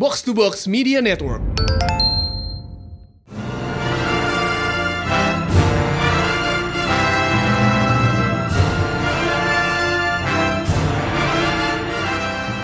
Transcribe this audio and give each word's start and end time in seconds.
Box 0.00 0.24
to 0.24 0.32
Box 0.32 0.64
Media 0.64 1.04
Network. 1.04 1.44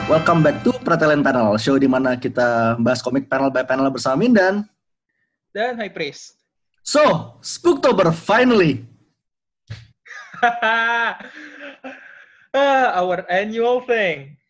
Welcome 0.08 0.40
back 0.40 0.64
to 0.64 0.72
Pretalent 0.80 1.20
Panel, 1.20 1.60
show 1.60 1.76
di 1.76 1.84
mana 1.84 2.16
kita 2.16 2.80
bahas 2.80 3.04
komik 3.04 3.28
panel 3.28 3.52
by 3.52 3.68
panel 3.68 3.92
bersama 3.92 4.16
Mindan. 4.16 4.64
Dan 5.52 5.76
High 5.76 5.92
Praise. 5.92 6.40
So, 6.80 7.36
Spooktober 7.44 8.16
finally. 8.16 8.80
ah, 10.40 11.20
our 12.96 13.28
annual 13.28 13.84
thing. 13.84 14.40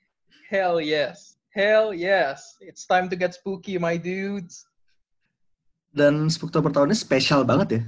Hell 0.47 0.79
yes. 0.79 1.36
Hell 1.57 1.97
yes. 1.97 2.61
It's 2.61 2.85
time 2.85 3.09
to 3.09 3.17
get 3.17 3.33
spooky, 3.33 3.81
my 3.81 3.97
dudes. 3.97 4.69
Dan 5.89 6.29
Spooktober 6.29 6.69
tahun 6.69 6.93
ini 6.93 7.01
spesial 7.01 7.49
banget 7.49 7.81
ya. 7.81 7.83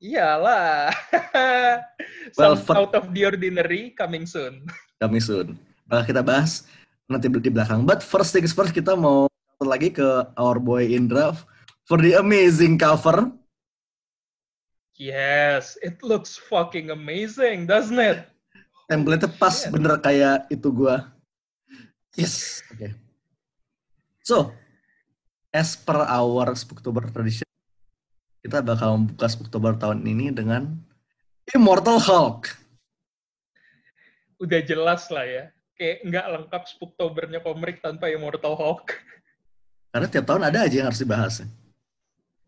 Iyalah. 0.00 0.88
Well, 2.40 2.56
Some 2.56 2.80
out 2.80 2.96
of 2.96 3.12
the 3.12 3.28
ordinary 3.28 3.92
coming 3.92 4.24
soon. 4.24 4.64
Kami 5.04 5.20
soon. 5.20 5.60
Bakal 5.84 6.16
kita 6.16 6.22
bahas 6.24 6.64
nanti 7.04 7.28
di 7.28 7.52
belakang. 7.52 7.84
But 7.84 8.00
first 8.00 8.32
things 8.32 8.56
first, 8.56 8.72
kita 8.72 8.96
mau 8.96 9.28
lagi 9.60 9.92
ke 9.92 10.24
our 10.40 10.56
boy 10.56 10.88
Indra 10.88 11.36
for 11.84 12.00
the 12.00 12.16
amazing 12.16 12.80
cover. 12.80 13.28
Yes, 14.96 15.76
it 15.84 16.00
looks 16.00 16.40
fucking 16.40 16.88
amazing, 16.88 17.68
doesn't 17.68 18.00
it? 18.00 18.24
Template-nya 18.88 19.30
pas 19.36 19.52
shit. 19.52 19.70
bener 19.70 20.00
kayak 20.00 20.48
itu 20.48 20.72
gua. 20.72 21.13
Yes. 22.14 22.62
Oke. 22.70 22.94
So, 24.22 24.54
as 25.50 25.74
per 25.74 26.06
our 26.06 26.54
Spooktober 26.54 27.10
tradition, 27.10 27.46
kita 28.40 28.62
bakal 28.62 28.96
membuka 28.96 29.26
Spooktober 29.26 29.74
tahun 29.76 30.06
ini 30.06 30.30
dengan 30.30 30.78
Immortal 31.50 31.98
Hulk. 31.98 32.54
Udah 34.40 34.60
jelas 34.62 35.10
lah 35.10 35.26
ya. 35.26 35.44
Kayak 35.74 35.98
nggak 36.06 36.26
lengkap 36.38 36.62
Spooktobernya 36.70 37.40
komik 37.42 37.82
tanpa 37.82 38.08
Immortal 38.08 38.54
Hulk. 38.54 38.94
Karena 39.92 40.06
tiap 40.06 40.24
tahun 40.26 40.46
ada 40.46 40.66
aja 40.66 40.74
yang 40.78 40.88
harus 40.88 41.02
dibahas. 41.02 41.42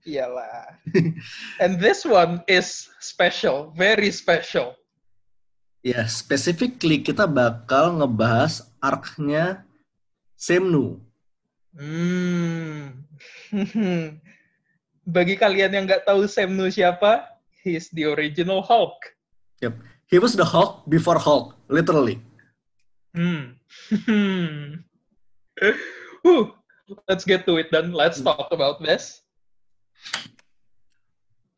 Iyalah. 0.06 0.78
And 1.62 1.82
this 1.82 2.06
one 2.06 2.46
is 2.46 2.86
special, 3.02 3.74
very 3.74 4.14
special. 4.14 4.78
Ya, 5.86 6.02
specifically 6.10 6.98
kita 6.98 7.30
bakal 7.30 7.94
ngebahas 8.02 8.74
arc-nya 8.82 9.62
Semnu. 10.34 10.98
Hmm. 11.78 13.06
Bagi 15.14 15.38
kalian 15.38 15.70
yang 15.70 15.86
nggak 15.86 16.02
tahu 16.02 16.26
Semnu 16.26 16.66
siapa, 16.74 17.38
he's 17.62 17.86
the 17.94 18.02
original 18.02 18.66
Hulk. 18.66 18.98
He 20.10 20.18
was 20.18 20.34
the 20.34 20.42
Hulk 20.42 20.90
before 20.90 21.22
Hulk, 21.22 21.54
literally. 21.70 22.18
Hmm. 23.14 23.54
Whew. 26.26 26.50
Let's 27.06 27.22
get 27.22 27.46
to 27.46 27.62
it 27.62 27.70
then. 27.70 27.94
Let's 27.94 28.18
talk 28.18 28.50
about 28.50 28.82
this. 28.82 29.22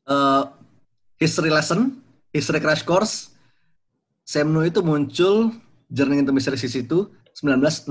Uh, 0.04 0.52
history 1.16 1.48
lesson, 1.48 2.04
history 2.28 2.60
crash 2.60 2.84
course. 2.84 3.37
Semnu 4.28 4.60
itu 4.60 4.84
muncul 4.84 5.56
Journey 5.88 6.20
into 6.20 6.36
Mystery 6.36 6.60
itu 6.60 7.08
1960. 7.40 7.88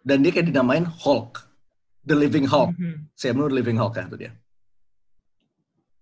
Dan 0.00 0.24
dia 0.24 0.32
kayak 0.32 0.48
dinamain 0.48 0.88
Hulk. 0.88 1.44
The 2.08 2.16
Living 2.16 2.48
Hulk. 2.48 2.72
Mhm. 2.72 3.12
Semnu 3.12 3.52
The 3.52 3.56
Living 3.60 3.76
Hulk 3.76 4.00
ya 4.00 4.08
itu 4.08 4.16
dia. 4.16 4.32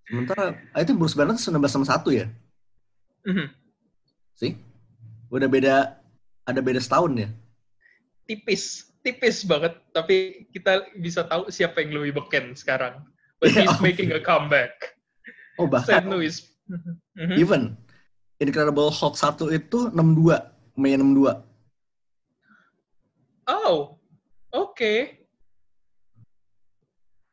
Sementara, 0.06 0.54
ah, 0.70 0.80
itu 0.86 0.94
Bruce 0.94 1.18
Banner 1.18 1.34
1961 1.34 2.14
ya? 2.14 2.30
Mhm. 3.26 3.50
Sih? 4.38 4.54
Udah 5.34 5.50
beda, 5.50 5.98
ada 6.46 6.60
beda 6.62 6.78
setahun 6.78 7.10
ya? 7.18 7.28
Tipis, 8.30 8.86
tipis 9.02 9.42
banget. 9.42 9.74
Tapi 9.90 10.46
kita 10.54 10.94
bisa 10.94 11.26
tahu 11.26 11.50
siapa 11.50 11.82
yang 11.82 11.98
lebih 11.98 12.22
beken 12.22 12.54
sekarang. 12.54 13.02
But 13.42 13.50
Yeah, 13.58 13.66
he's 13.66 13.82
making 13.82 14.14
a 14.14 14.22
comeback. 14.22 14.94
Oh 15.58 15.66
bahkan 15.66 16.06
Semnu 16.06 16.22
is. 16.22 16.54
Mhm. 17.16 17.38
even 17.38 17.78
Incredible 18.36 18.92
Hulk 18.92 19.16
1 19.16 19.48
itu 19.56 19.78
62, 19.88 20.36
Mei 20.76 20.92
62. 20.92 21.40
Oh, 23.48 23.96
oke. 24.52 24.94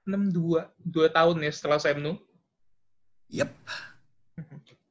62, 0.08 0.68
dua 0.84 1.08
tahun 1.12 1.44
ya 1.44 1.52
setelah 1.52 1.80
Semnu. 1.80 2.16
Yep. 3.32 3.52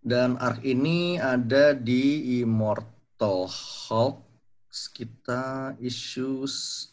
Dan 0.02 0.36
arc 0.36 0.60
ini 0.66 1.16
ada 1.16 1.72
di 1.72 2.40
Immortal 2.44 3.48
Hulk 3.48 4.20
sekitar 4.68 5.80
issues 5.80 6.88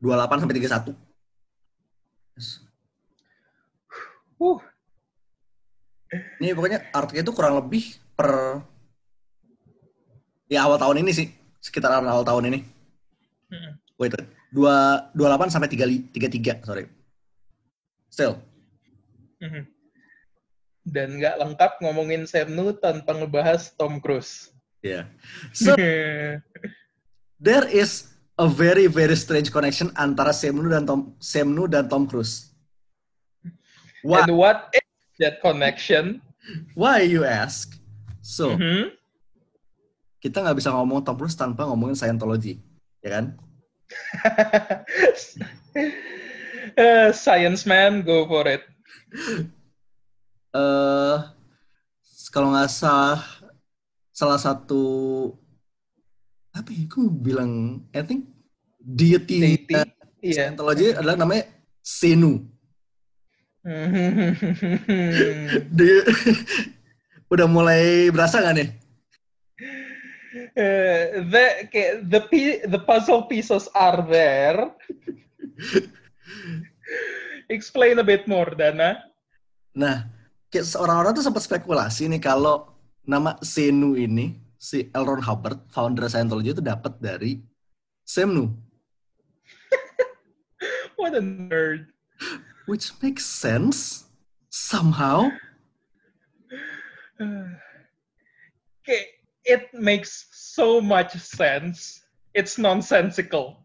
28 0.00 0.40
sampai 0.40 0.56
31. 0.56 0.96
Yes. 2.40 2.64
Uh, 4.40 4.56
Ini 6.40 6.56
pokoknya 6.56 6.88
arc-nya 6.96 7.20
itu 7.20 7.32
kurang 7.36 7.60
lebih 7.60 7.99
per 8.20 8.60
ya 10.52 10.68
awal 10.68 10.76
tahun 10.76 11.00
ini 11.00 11.10
sih, 11.16 11.32
sekitar 11.64 11.88
awal 11.88 12.20
tahun 12.20 12.52
ini. 12.52 12.60
Mhm. 13.48 13.72
Wait, 13.96 14.12
dua 14.52 15.08
28 15.16 15.48
sampai 15.48 15.72
3 15.72 15.88
33, 16.12 16.60
sorry. 16.68 16.84
Still. 18.12 18.36
Mhm. 19.40 19.64
Dan 20.84 21.16
nggak 21.16 21.40
lengkap 21.40 21.72
ngomongin 21.80 22.28
Semnu 22.28 22.76
tanpa 22.76 23.16
ngebahas 23.16 23.72
Tom 23.80 24.04
Cruise. 24.04 24.52
Yeah. 24.84 25.08
So 25.56 25.76
there 27.40 27.64
is 27.72 28.12
a 28.36 28.44
very 28.48 28.84
very 28.84 29.16
strange 29.16 29.48
connection 29.48 29.92
antara 29.96 30.36
Semnu 30.36 30.68
dan 30.68 30.84
Tom 30.84 31.16
Semnu 31.20 31.68
dan 31.72 31.88
Tom 31.88 32.04
Cruise. 32.04 32.52
Why? 34.04 34.24
And 34.28 34.36
what 34.36 34.72
is 34.76 34.84
that 35.20 35.40
connection? 35.40 36.20
Why 36.76 37.04
you 37.04 37.24
ask? 37.24 37.79
So 38.30 38.54
Mhm. 38.54 38.94
kita 40.22 40.38
nggak 40.38 40.62
bisa 40.62 40.70
ngomong 40.70 41.02
Tom 41.02 41.18
Cruise 41.18 41.34
tanpa 41.34 41.66
ngomongin 41.66 41.98
Scientology, 41.98 42.62
ya 43.02 43.18
kan? 43.18 43.34
Eh, 46.70 47.10
science 47.10 47.66
man, 47.66 48.06
go 48.06 48.22
for 48.30 48.46
it. 48.46 48.62
Eh 50.54 51.16
kalau 52.30 52.54
nggak 52.54 52.70
salah 52.70 53.18
salah 54.14 54.38
satu 54.38 54.82
apa 56.54 56.70
ya? 56.70 56.86
Gue 56.86 57.10
bilang, 57.10 57.82
I 57.90 58.02
think 58.06 58.30
deity 58.78 59.42
Deity. 59.42 59.74
Iya. 60.22 60.54
Scientology 60.54 60.94
adalah 60.94 61.18
namanya 61.18 61.50
Senu. 61.82 62.46
Dia 65.76 65.98
udah 67.30 67.46
mulai 67.46 68.10
berasa 68.10 68.42
nggak 68.42 68.56
nih? 68.58 68.68
Eh, 70.54 71.02
the 71.26 71.44
the 72.06 72.20
the 72.66 72.80
puzzle 72.82 73.26
pieces 73.26 73.66
are 73.74 74.02
there. 74.06 74.70
Explain 77.50 77.98
a 77.98 78.06
bit 78.06 78.30
more, 78.30 78.54
Dana. 78.54 79.10
Nah, 79.74 80.06
orang-orang 80.78 81.18
tuh 81.18 81.26
sempat 81.26 81.42
spekulasi 81.42 82.06
nih 82.06 82.22
kalau 82.22 82.70
nama 83.02 83.34
Senu 83.42 83.98
ini 83.98 84.38
si 84.54 84.86
L. 84.94 85.02
Ron 85.02 85.22
Hubbard, 85.24 85.66
founder 85.72 86.06
Scientology 86.06 86.54
itu 86.54 86.62
dapat 86.62 86.94
dari 87.02 87.42
Semnu, 88.06 88.50
What 90.98 91.14
a 91.14 91.22
nerd. 91.22 91.90
which 92.66 92.90
makes 93.02 93.24
sense 93.24 94.10
somehow. 94.50 95.30
It 99.44 99.72
makes 99.72 100.28
so 100.32 100.80
much 100.80 101.16
sense. 101.16 102.02
It's 102.34 102.58
nonsensical. 102.58 103.64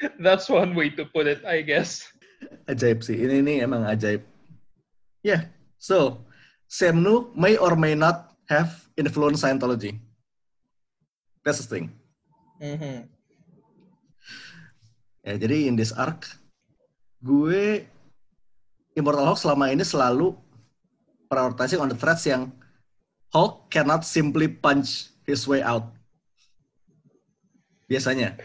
That's 0.22 0.48
one 0.48 0.74
way 0.74 0.90
to 0.94 1.04
put 1.04 1.26
it, 1.26 1.44
I 1.44 1.62
guess. 1.62 2.06
Ajaib 2.70 3.02
sih, 3.02 3.18
ini 3.18 3.42
ini 3.42 3.54
emang 3.66 3.82
ajaib. 3.82 4.22
Yeah, 5.26 5.50
so 5.74 6.22
Semnu 6.70 7.34
may 7.34 7.58
or 7.58 7.74
may 7.74 7.98
not 7.98 8.30
have 8.46 8.86
influenced 8.94 9.42
Scientology. 9.42 9.98
That's 11.42 11.64
the 11.64 11.66
thing. 11.66 11.90
Mhm. 12.62 13.10
Ya, 15.26 15.34
jadi 15.34 15.66
in 15.66 15.74
this 15.74 15.90
arc, 15.90 16.30
gue 17.18 17.82
Immortal 18.94 19.26
Hulk 19.26 19.40
selama 19.42 19.74
ini 19.74 19.82
selalu 19.82 20.30
prioritizing 21.26 21.82
on 21.82 21.90
the 21.90 21.98
threats 21.98 22.22
yang 22.22 22.54
Hulk 23.32 23.68
cannot 23.68 24.08
simply 24.08 24.48
punch 24.48 25.12
his 25.28 25.44
way 25.44 25.60
out. 25.60 25.92
Biasanya. 27.88 28.36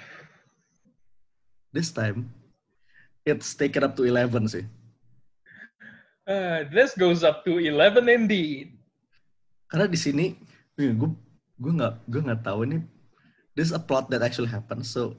this 1.74 1.90
time 1.90 2.30
it's 3.26 3.58
taken 3.58 3.82
up 3.84 3.98
to 3.98 4.06
11 4.06 4.48
sih. 4.48 4.66
Uh, 6.24 6.64
this 6.72 6.94
goes 6.96 7.26
up 7.26 7.44
to 7.44 7.58
11 7.60 8.08
indeed. 8.08 8.78
Karena 9.68 9.90
di 9.90 9.98
sini 9.98 10.38
gue 10.78 10.94
gue 11.58 11.74
nggak 11.74 11.94
gue 12.08 12.22
nggak 12.22 12.42
tahu 12.46 12.70
ini 12.70 12.86
this 13.58 13.74
is 13.74 13.76
a 13.76 13.82
plot 13.82 14.08
that 14.14 14.22
actually 14.22 14.48
happened. 14.48 14.86
So 14.86 15.18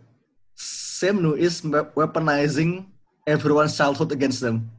Semnu 0.55 1.35
is 1.35 1.67
weaponizing 1.99 2.87
everyone's 3.27 3.75
childhood 3.75 4.15
against 4.15 4.39
them. 4.39 4.71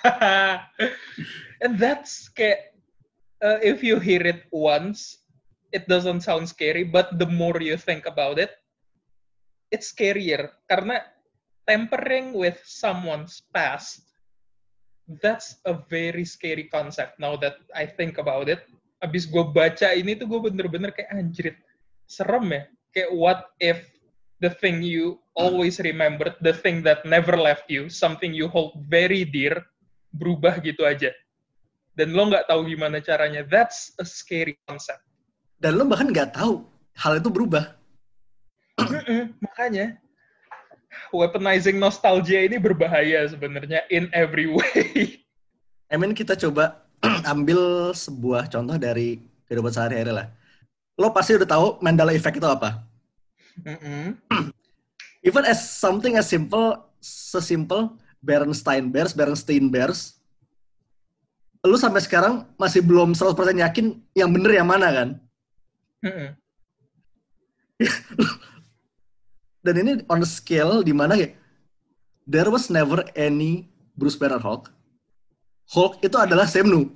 and 1.62 1.76
that's 1.76 2.32
kayak 2.32 2.72
uh, 3.42 3.58
if 3.62 3.82
you 3.82 3.98
hear 3.98 4.22
it 4.22 4.44
once, 4.52 5.18
it 5.72 5.88
doesn't 5.88 6.22
sound 6.22 6.48
scary, 6.48 6.84
but 6.84 7.18
the 7.18 7.26
more 7.26 7.60
you 7.60 7.76
think 7.76 8.06
about 8.06 8.38
it, 8.38 8.54
it's 9.70 9.92
scarier. 9.92 10.50
Karena 10.70 11.02
tampering 11.66 12.32
with 12.32 12.62
someone's 12.64 13.42
past 13.50 14.06
that's 15.22 15.62
a 15.66 15.74
very 15.86 16.26
scary 16.26 16.66
concept 16.66 17.18
now 17.18 17.38
that 17.38 17.62
I 17.74 17.86
think 17.86 18.18
about 18.18 18.50
it. 18.50 18.66
Abis 18.98 19.28
gue 19.30 19.44
baca 19.54 19.94
ini 19.94 20.18
tuh 20.18 20.26
gue 20.26 20.50
bener-bener 20.50 20.90
kayak 20.90 21.10
anjrit 21.14 21.56
serem 22.10 22.50
ya. 22.50 22.62
Kayak 22.90 23.12
what 23.14 23.40
if 23.62 23.86
the 24.42 24.50
thing 24.50 24.82
you 24.82 25.20
always 25.36 25.78
remembered 25.80 26.34
the 26.42 26.52
thing 26.52 26.82
that 26.82 27.04
never 27.04 27.36
left 27.36 27.68
you 27.68 27.88
something 27.88 28.32
you 28.32 28.48
hold 28.48 28.76
very 28.88 29.24
dear 29.24 29.64
berubah 30.12 30.60
gitu 30.60 30.84
aja 30.84 31.12
dan 31.96 32.12
lo 32.12 32.28
nggak 32.28 32.46
tahu 32.46 32.68
gimana 32.68 33.00
caranya 33.00 33.42
that's 33.48 33.96
a 33.98 34.04
scary 34.04 34.54
concept 34.68 35.02
dan 35.58 35.80
lo 35.80 35.88
bahkan 35.88 36.12
nggak 36.12 36.36
tahu 36.36 36.62
hal 36.94 37.18
itu 37.18 37.28
berubah 37.32 37.74
makanya 39.40 39.96
weaponizing 41.10 41.80
nostalgia 41.80 42.44
ini 42.44 42.60
berbahaya 42.60 43.24
sebenarnya 43.26 43.88
in 43.88 44.06
every 44.12 44.46
way 44.46 45.16
I 45.92 45.94
mean 45.94 46.12
kita 46.12 46.34
coba 46.34 46.82
ambil 47.32 47.92
sebuah 47.94 48.50
contoh 48.50 48.76
dari 48.78 49.22
kehidupan 49.46 49.72
sehari-hari 49.72 50.12
lah. 50.12 50.26
Lo 50.98 51.12
pasti 51.14 51.38
udah 51.38 51.48
tahu 51.48 51.66
Mandela 51.84 52.10
Effect 52.10 52.42
itu 52.42 52.48
apa? 52.48 52.82
Mm-hmm. 53.62 54.04
Even 55.28 55.44
as 55.46 55.62
something 55.62 56.18
as 56.18 56.26
simple, 56.26 56.78
sesimpel 57.02 57.94
Bernstein 58.22 58.90
Bears, 58.90 59.14
Bernstein 59.14 59.70
Bears, 59.70 60.15
lo 61.66 61.76
sampai 61.76 62.02
sekarang 62.02 62.46
masih 62.56 62.80
belum 62.82 63.12
100% 63.12 63.34
yakin 63.58 63.98
yang 64.14 64.30
bener 64.30 64.62
yang 64.62 64.68
mana 64.68 64.88
kan? 64.90 65.08
Mm-hmm. 66.06 66.30
Dan 69.66 69.74
ini 69.82 69.92
on 70.06 70.22
a 70.22 70.28
scale 70.28 70.86
di 70.86 70.94
mana 70.94 71.18
ya, 71.18 71.28
there 72.24 72.48
was 72.48 72.70
never 72.70 73.02
any 73.18 73.66
Bruce 73.98 74.14
Banner 74.14 74.38
Hulk 74.38 74.76
Hulk 75.66 75.98
itu 75.98 76.14
adalah 76.14 76.46
Semnu. 76.46 76.94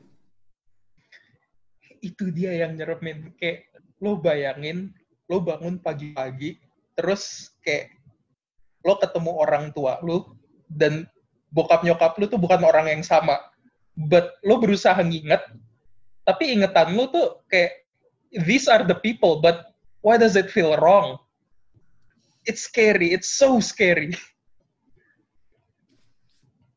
Itu 1.98 2.30
dia 2.30 2.54
yang 2.54 2.78
nyeremin. 2.78 3.34
Kayak 3.34 3.66
lo 3.98 4.16
bayangin, 4.22 4.94
lo 5.26 5.42
bangun 5.42 5.82
pagi-pagi, 5.82 6.62
terus 6.94 7.50
kayak 7.66 7.90
lo 8.86 8.96
ketemu 8.96 9.30
orang 9.36 9.74
tua 9.74 9.98
lo, 10.06 10.38
dan 10.70 11.04
bokap 11.50 11.82
nyokap 11.82 12.14
lo 12.16 12.30
tuh 12.30 12.38
bukan 12.38 12.62
orang 12.62 12.86
yang 12.88 13.02
sama. 13.02 13.36
But 14.08 14.40
lo 14.46 14.56
berusaha 14.56 14.96
nginget, 14.96 15.44
tapi 16.24 16.56
ingetan 16.56 16.96
lo 16.96 17.12
tuh 17.12 17.44
kayak, 17.52 17.84
these 18.48 18.64
are 18.70 18.86
the 18.86 18.96
people, 18.96 19.44
but 19.44 19.76
why 20.00 20.16
does 20.16 20.38
it 20.38 20.48
feel 20.48 20.72
wrong? 20.80 21.20
It's 22.48 22.64
scary, 22.64 23.12
it's 23.12 23.28
so 23.28 23.60
scary. 23.60 24.16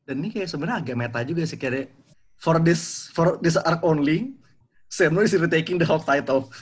dan 0.04 0.20
ini 0.20 0.28
kayak 0.30 0.48
sebenarnya 0.52 0.84
agak 0.84 0.96
meta 0.96 1.20
juga 1.24 1.42
sih 1.48 1.56
kayak 1.56 1.88
for 2.36 2.60
this 2.60 3.08
for 3.16 3.40
this 3.40 3.56
arc 3.56 3.80
only 3.80 4.36
Semno 4.92 5.24
is 5.24 5.34
retaking 5.34 5.80
the 5.80 5.88
whole 5.88 6.00
title 6.00 6.52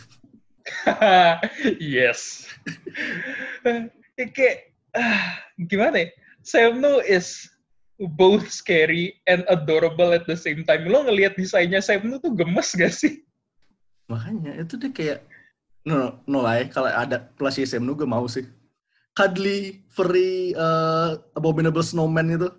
yes 1.98 2.46
kayak 4.38 4.72
uh, 4.94 5.26
gimana 5.66 6.06
ya 6.06 6.08
Semno 6.46 7.02
is 7.02 7.50
both 8.08 8.50
scary 8.50 9.18
and 9.30 9.46
adorable 9.46 10.10
at 10.14 10.26
the 10.26 10.38
same 10.38 10.66
time 10.66 10.86
lo 10.88 11.06
ngelihat 11.06 11.38
desainnya 11.38 11.82
Semno 11.82 12.18
tuh 12.18 12.34
gemes 12.34 12.74
gak 12.74 12.94
sih 12.94 13.22
makanya 14.10 14.58
itu 14.62 14.74
deh 14.78 14.90
kayak 14.90 15.22
no 15.86 16.18
no 16.26 16.42
lah 16.42 16.62
ya 16.62 16.64
kalau 16.70 16.90
ada 16.90 17.30
plushie 17.38 17.66
Semno 17.66 17.94
gue 17.94 18.06
mau 18.06 18.26
sih 18.26 18.46
cuddly 19.14 19.84
furry 19.92 20.56
uh, 20.56 21.20
abominable 21.36 21.84
snowman 21.84 22.34
itu 22.34 22.50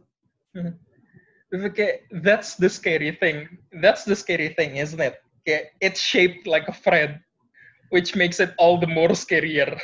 Okay, 1.54 2.02
that's 2.26 2.56
the 2.58 2.66
scary 2.66 3.14
thing. 3.14 3.46
That's 3.78 4.04
the 4.04 4.18
scary 4.18 4.58
thing, 4.58 4.78
isn't 4.78 5.00
it? 5.00 5.22
Okay, 5.46 5.70
it's 5.86 6.02
shaped 6.02 6.50
like 6.50 6.66
a 6.66 6.74
friend, 6.74 7.22
which 7.94 8.16
makes 8.18 8.42
it 8.42 8.58
all 8.58 8.82
the 8.82 8.90
more 8.90 9.14
scarier. 9.14 9.78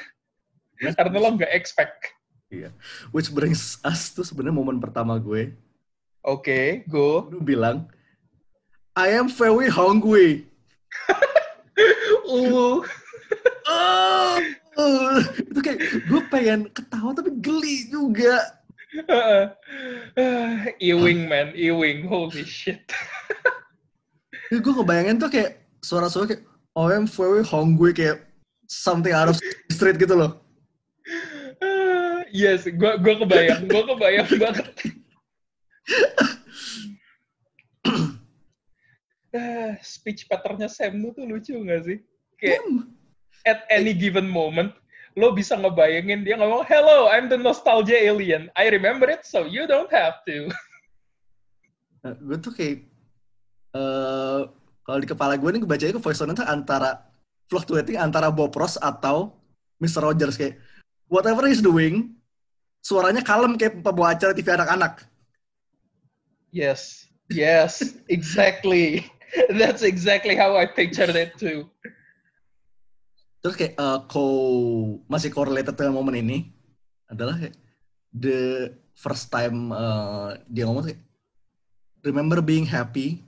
Karena 0.81 1.17
lo 1.21 1.37
nggak 1.37 1.53
expect. 1.53 2.09
Iya. 2.49 2.73
Which 3.13 3.29
brings 3.29 3.77
us 3.85 4.09
to 4.17 4.25
sebenarnya 4.25 4.57
momen 4.57 4.81
pertama 4.81 5.21
gue. 5.21 5.53
Oke, 6.25 6.43
okay, 6.43 6.65
go. 6.89 7.29
Lu 7.29 7.39
bilang, 7.39 7.85
I 8.97 9.13
am 9.15 9.29
very 9.29 9.69
hungry. 9.69 10.49
uh. 13.69 14.37
oh, 14.75 15.17
itu 15.39 15.59
kayak 15.61 15.79
gue 16.09 16.21
pengen 16.33 16.59
ketawa 16.73 17.13
tapi 17.13 17.31
geli 17.37 17.87
juga. 17.87 18.59
Ewing 20.81 21.29
man, 21.29 21.53
Ewing, 21.53 22.09
holy 22.09 22.43
shit. 22.43 22.81
gue 24.49 24.73
ngebayangin 24.73 25.21
tuh 25.21 25.29
kayak 25.29 25.61
suara-suara 25.85 26.25
kayak 26.25 26.43
oh 26.73 26.89
I'm 26.89 27.05
very 27.05 27.45
hungry 27.45 27.93
kayak 27.93 28.25
something 28.65 29.13
out 29.13 29.29
of 29.29 29.37
street 29.69 30.01
gitu 30.01 30.17
loh. 30.17 30.41
Yes, 32.33 32.65
gue 32.65 32.91
gue 33.01 33.15
kebayang, 33.25 33.67
gue 33.67 33.83
kebayang 33.83 34.29
banget. 34.39 34.67
speech 39.85 40.25
patternnya 40.25 40.65
Sam 40.65 40.99
tuh 41.13 41.25
lucu 41.25 41.53
gak 41.61 41.85
sih? 41.85 42.01
Kayak 42.41 42.61
at 43.45 43.63
any 43.69 43.93
given 43.93 44.25
moment, 44.25 44.73
lo 45.13 45.31
bisa 45.35 45.55
ngebayangin 45.55 46.25
dia 46.25 46.35
ngomong, 46.39 46.65
hello, 46.65 47.07
I'm 47.11 47.29
the 47.29 47.37
nostalgia 47.37 47.99
alien. 47.99 48.49
I 48.57 48.69
remember 48.73 49.09
it, 49.09 49.23
so 49.23 49.45
you 49.45 49.69
don't 49.69 49.91
have 49.93 50.23
to. 50.27 50.49
Nah, 51.99 52.15
gue 52.15 52.37
tuh 52.39 52.55
kayak, 52.55 52.87
uh, 53.75 54.47
kalau 54.87 54.99
di 55.03 55.07
kepala 55.09 55.35
gue 55.35 55.49
nih 55.51 55.61
kebaca 55.67 55.85
itu 55.85 55.99
voice 55.99 56.23
tuh 56.23 56.47
antara 56.47 57.03
fluctuating 57.51 57.99
antara 57.99 58.29
Bob 58.31 58.55
Ross 58.55 58.79
atau 58.79 59.35
Mr. 59.81 60.05
Rogers 60.05 60.37
kayak 60.37 60.61
whatever 61.09 61.43
he's 61.49 61.59
doing 61.59 62.18
suaranya 62.79 63.21
kalem 63.23 63.55
kayak 63.59 63.79
pembawa 63.83 64.15
acara 64.15 64.33
TV 64.33 64.47
anak-anak. 64.55 65.03
Yes, 66.49 67.07
yes, 67.29 67.95
exactly. 68.09 69.05
That's 69.59 69.85
exactly 69.85 70.33
how 70.33 70.57
I 70.57 70.65
pictured 70.65 71.13
it 71.13 71.37
too. 71.37 71.69
Terus 73.39 73.55
kayak 73.55 73.73
uh, 73.79 74.03
co 74.09 74.23
masih 75.07 75.31
correlated 75.31 75.77
dengan 75.77 75.95
momen 75.95 76.19
ini 76.19 76.37
adalah 77.07 77.39
kayak 77.39 77.55
the 78.11 78.73
first 78.97 79.31
time 79.31 79.71
uh, 79.71 80.35
dia 80.49 80.67
ngomong 80.67 80.91
kayak 80.91 81.01
remember 82.03 82.43
being 82.43 82.67
happy? 82.67 83.23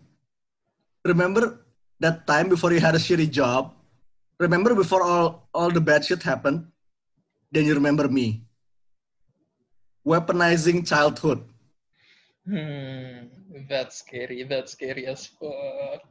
Remember 1.05 1.63
that 2.01 2.27
time 2.27 2.49
before 2.51 2.73
you 2.75 2.81
had 2.83 2.97
a 2.97 3.01
shitty 3.01 3.29
job? 3.31 3.71
Remember 4.41 4.73
before 4.73 5.05
all 5.05 5.47
all 5.53 5.69
the 5.69 5.81
bad 5.81 6.03
shit 6.03 6.25
happened? 6.25 6.65
Then 7.53 7.69
you 7.69 7.77
remember 7.77 8.09
me 8.09 8.50
weaponizing 10.01 10.81
childhood 10.85 11.41
hmm 12.45 13.29
that's 13.69 14.01
scary 14.01 14.43
that's 14.45 14.73
scary 14.73 15.05
as 15.05 15.29
fuck 15.29 16.01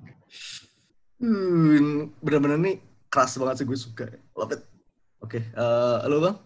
hmm 1.19 2.15
bener-bener 2.23 2.57
nih 2.57 2.77
keras 3.11 3.35
banget 3.37 3.61
sih 3.61 3.67
gue 3.67 3.79
suka. 3.79 4.07
Love 4.39 4.55
it. 4.55 4.63
Oke, 5.21 5.37
okay. 5.37 5.43
uh, 5.59 6.01
eh, 6.01 6.09
lo 6.09 6.23
bang? 6.23 6.37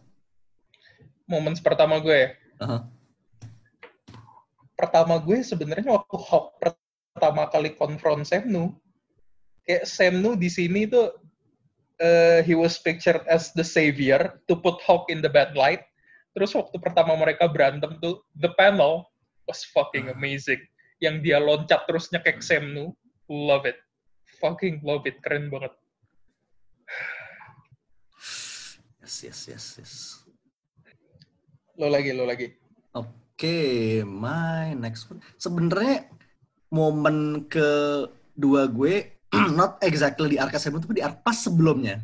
Momen 1.31 1.55
pertama 1.61 2.01
gue 2.01 2.17
ya? 2.17 2.29
Uh-huh. 2.65 2.81
Pertama 4.75 5.15
gue 5.23 5.39
sebenarnya 5.45 5.95
waktu 5.95 6.17
Hawk 6.19 6.59
pertama 6.59 7.47
kali 7.47 7.71
konfront 7.79 8.27
Semnu, 8.27 8.75
kayak 9.63 9.87
Semnu 9.87 10.35
di 10.35 10.51
sini 10.51 10.91
tuh 10.91 11.15
uh, 12.03 12.43
he 12.43 12.59
was 12.59 12.81
pictured 12.83 13.23
as 13.31 13.55
the 13.55 13.63
savior 13.63 14.43
to 14.51 14.59
put 14.59 14.83
Hawk 14.83 15.07
in 15.13 15.23
the 15.23 15.31
bad 15.31 15.55
light. 15.55 15.87
Terus 16.35 16.51
waktu 16.59 16.77
pertama 16.83 17.15
mereka 17.15 17.47
berantem 17.47 17.95
tuh, 18.03 18.27
the 18.35 18.51
panel 18.59 19.07
was 19.47 19.63
fucking 19.71 20.11
amazing. 20.11 20.59
Yang 20.99 21.17
dia 21.23 21.39
loncat 21.39 21.87
terus 21.87 22.11
nyekek 22.11 22.43
Semnu, 22.43 22.91
love 23.31 23.71
it. 23.71 23.79
Fucking 24.43 24.83
love 24.83 25.07
it, 25.07 25.23
keren 25.23 25.47
banget. 25.47 25.71
Yes, 28.99 29.17
yes, 29.23 29.41
yes, 29.47 29.65
yes. 29.79 29.95
Lo 31.79 31.87
lagi, 31.87 32.11
lo 32.11 32.27
lagi. 32.27 32.51
Oke, 32.95 34.03
my 34.03 34.75
next 34.75 35.07
one. 35.07 35.23
Sebenarnya 35.39 36.11
momen 36.75 37.47
kedua 37.47 38.67
gue 38.67 39.23
not 39.59 39.79
exactly 39.83 40.35
di 40.35 40.39
arc 40.39 40.55
7 40.55 40.83
tapi 40.83 40.99
di 40.99 41.05
arc 41.05 41.23
pas 41.23 41.39
sebelumnya. 41.39 42.03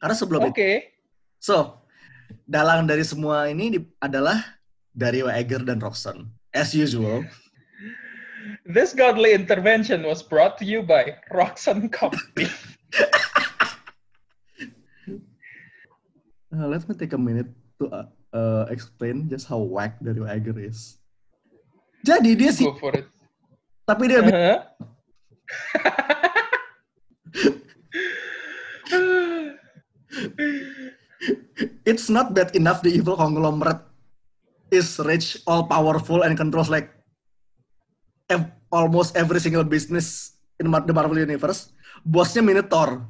Karena 0.00 0.16
sebelum 0.16 0.40
Oke. 0.48 0.52
itu. 0.52 0.68
So, 1.40 1.85
dalang 2.44 2.86
dari 2.86 3.02
semua 3.02 3.46
ini 3.46 3.78
di- 3.78 3.86
adalah 3.98 4.40
Dario 4.90 5.28
Eger 5.28 5.62
dan 5.62 5.78
Roxanne. 5.78 6.26
As 6.50 6.72
usual. 6.72 7.22
This 8.64 8.94
godly 8.94 9.34
intervention 9.34 10.02
was 10.02 10.22
brought 10.22 10.56
to 10.58 10.64
you 10.64 10.80
by 10.80 11.18
Roxanne 11.30 11.88
Company. 11.88 12.48
Uh, 16.48 16.64
let 16.64 16.88
me 16.88 16.94
take 16.96 17.12
a 17.12 17.20
minute 17.20 17.52
to 17.76 17.84
uh, 17.92 18.06
uh, 18.32 18.64
explain 18.72 19.28
just 19.28 19.44
how 19.44 19.60
whack 19.60 20.00
Dario 20.00 20.24
Eger 20.24 20.56
is. 20.56 20.96
Jadi 22.00 22.32
dia 22.32 22.48
sih, 22.48 22.64
Go 22.64 22.80
for 22.80 22.96
it. 22.96 23.04
tapi 23.84 24.08
dia 24.08 24.24
Uh-huh. 24.24 24.56
it's 31.84 32.10
not 32.10 32.34
bad 32.34 32.54
enough 32.54 32.82
the 32.82 32.92
evil 32.92 33.16
conglomerate 33.16 33.80
is 34.70 34.98
rich, 35.02 35.38
all 35.46 35.66
powerful, 35.66 36.22
and 36.22 36.36
controls 36.36 36.68
like 36.68 36.90
ev- 38.30 38.52
almost 38.70 39.16
every 39.16 39.40
single 39.40 39.64
business 39.64 40.38
in 40.58 40.70
the 40.70 40.92
Marvel 40.92 41.18
Universe. 41.18 41.70
Bosnya 42.02 42.44
Minotaur. 42.44 43.06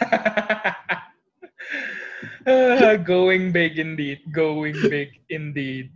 Going 3.08 3.52
big 3.52 3.78
indeed. 3.80 4.20
Going 4.32 4.76
big 4.88 5.20
indeed. 5.32 5.90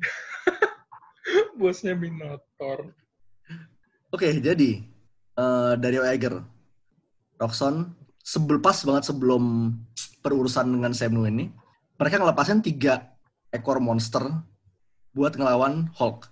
Bosnya 1.60 1.92
Minotaur. 1.92 2.96
Oke, 4.08 4.32
jadi 4.40 4.80
eh, 5.36 5.72
Dario 5.76 6.00
Eger, 6.08 6.40
Roxxon, 7.36 7.92
sebel 8.24 8.56
pas 8.56 8.80
banget 8.80 9.12
sebelum 9.12 9.76
perurusan 10.20 10.68
dengan 10.68 10.92
Sam 10.94 11.14
Neill 11.14 11.30
ini, 11.30 11.46
mereka 11.98 12.18
ngelepasin 12.20 12.62
tiga 12.62 13.10
ekor 13.50 13.80
monster 13.80 14.22
buat 15.12 15.34
ngelawan 15.34 15.88
Hulk. 15.96 16.28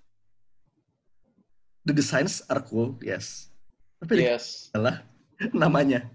The 1.87 1.95
designs 1.95 2.43
are 2.51 2.63
cool, 2.67 2.99
yes. 2.99 3.51
Tapi 4.03 4.21
Yes. 4.23 4.69
adalah 4.75 5.07
namanya. 5.55 6.07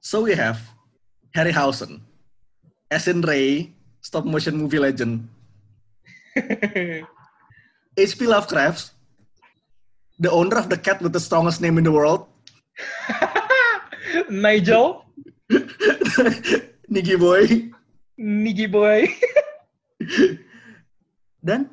So 0.00 0.22
we 0.22 0.34
have 0.38 0.62
Harryhausen, 1.34 2.00
as 2.88 3.10
in 3.10 3.20
Ray, 3.22 3.74
stop 4.00 4.22
motion 4.24 4.54
movie 4.56 4.78
legend. 4.78 5.26
H.P. 7.96 8.28
Lovecraft, 8.28 8.92
the 10.20 10.28
owner 10.28 10.60
of 10.60 10.68
the 10.68 10.76
cat 10.76 11.00
with 11.00 11.16
the 11.16 11.20
strongest 11.20 11.64
name 11.64 11.80
in 11.80 11.84
the 11.84 11.92
world, 11.92 12.28
Nigel, 14.30 15.05
Niggy 16.92 17.16
Boy, 17.18 17.70
Niggy 18.18 18.66
Boy. 18.66 19.06
dan 21.46 21.70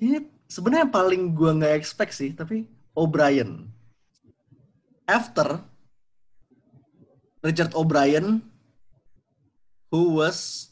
ini 0.00 0.26
sebenarnya 0.48 0.88
paling 0.88 1.36
gua 1.36 1.52
nggak 1.52 1.76
expect 1.76 2.16
sih, 2.16 2.32
tapi 2.32 2.64
O'Brien. 2.96 3.68
After 5.04 5.60
Richard 7.42 7.74
O'Brien, 7.74 8.40
who 9.90 10.16
was 10.16 10.70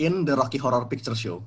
in 0.00 0.24
the 0.24 0.36
Rocky 0.36 0.58
Horror 0.58 0.86
Picture 0.86 1.14
Show. 1.14 1.44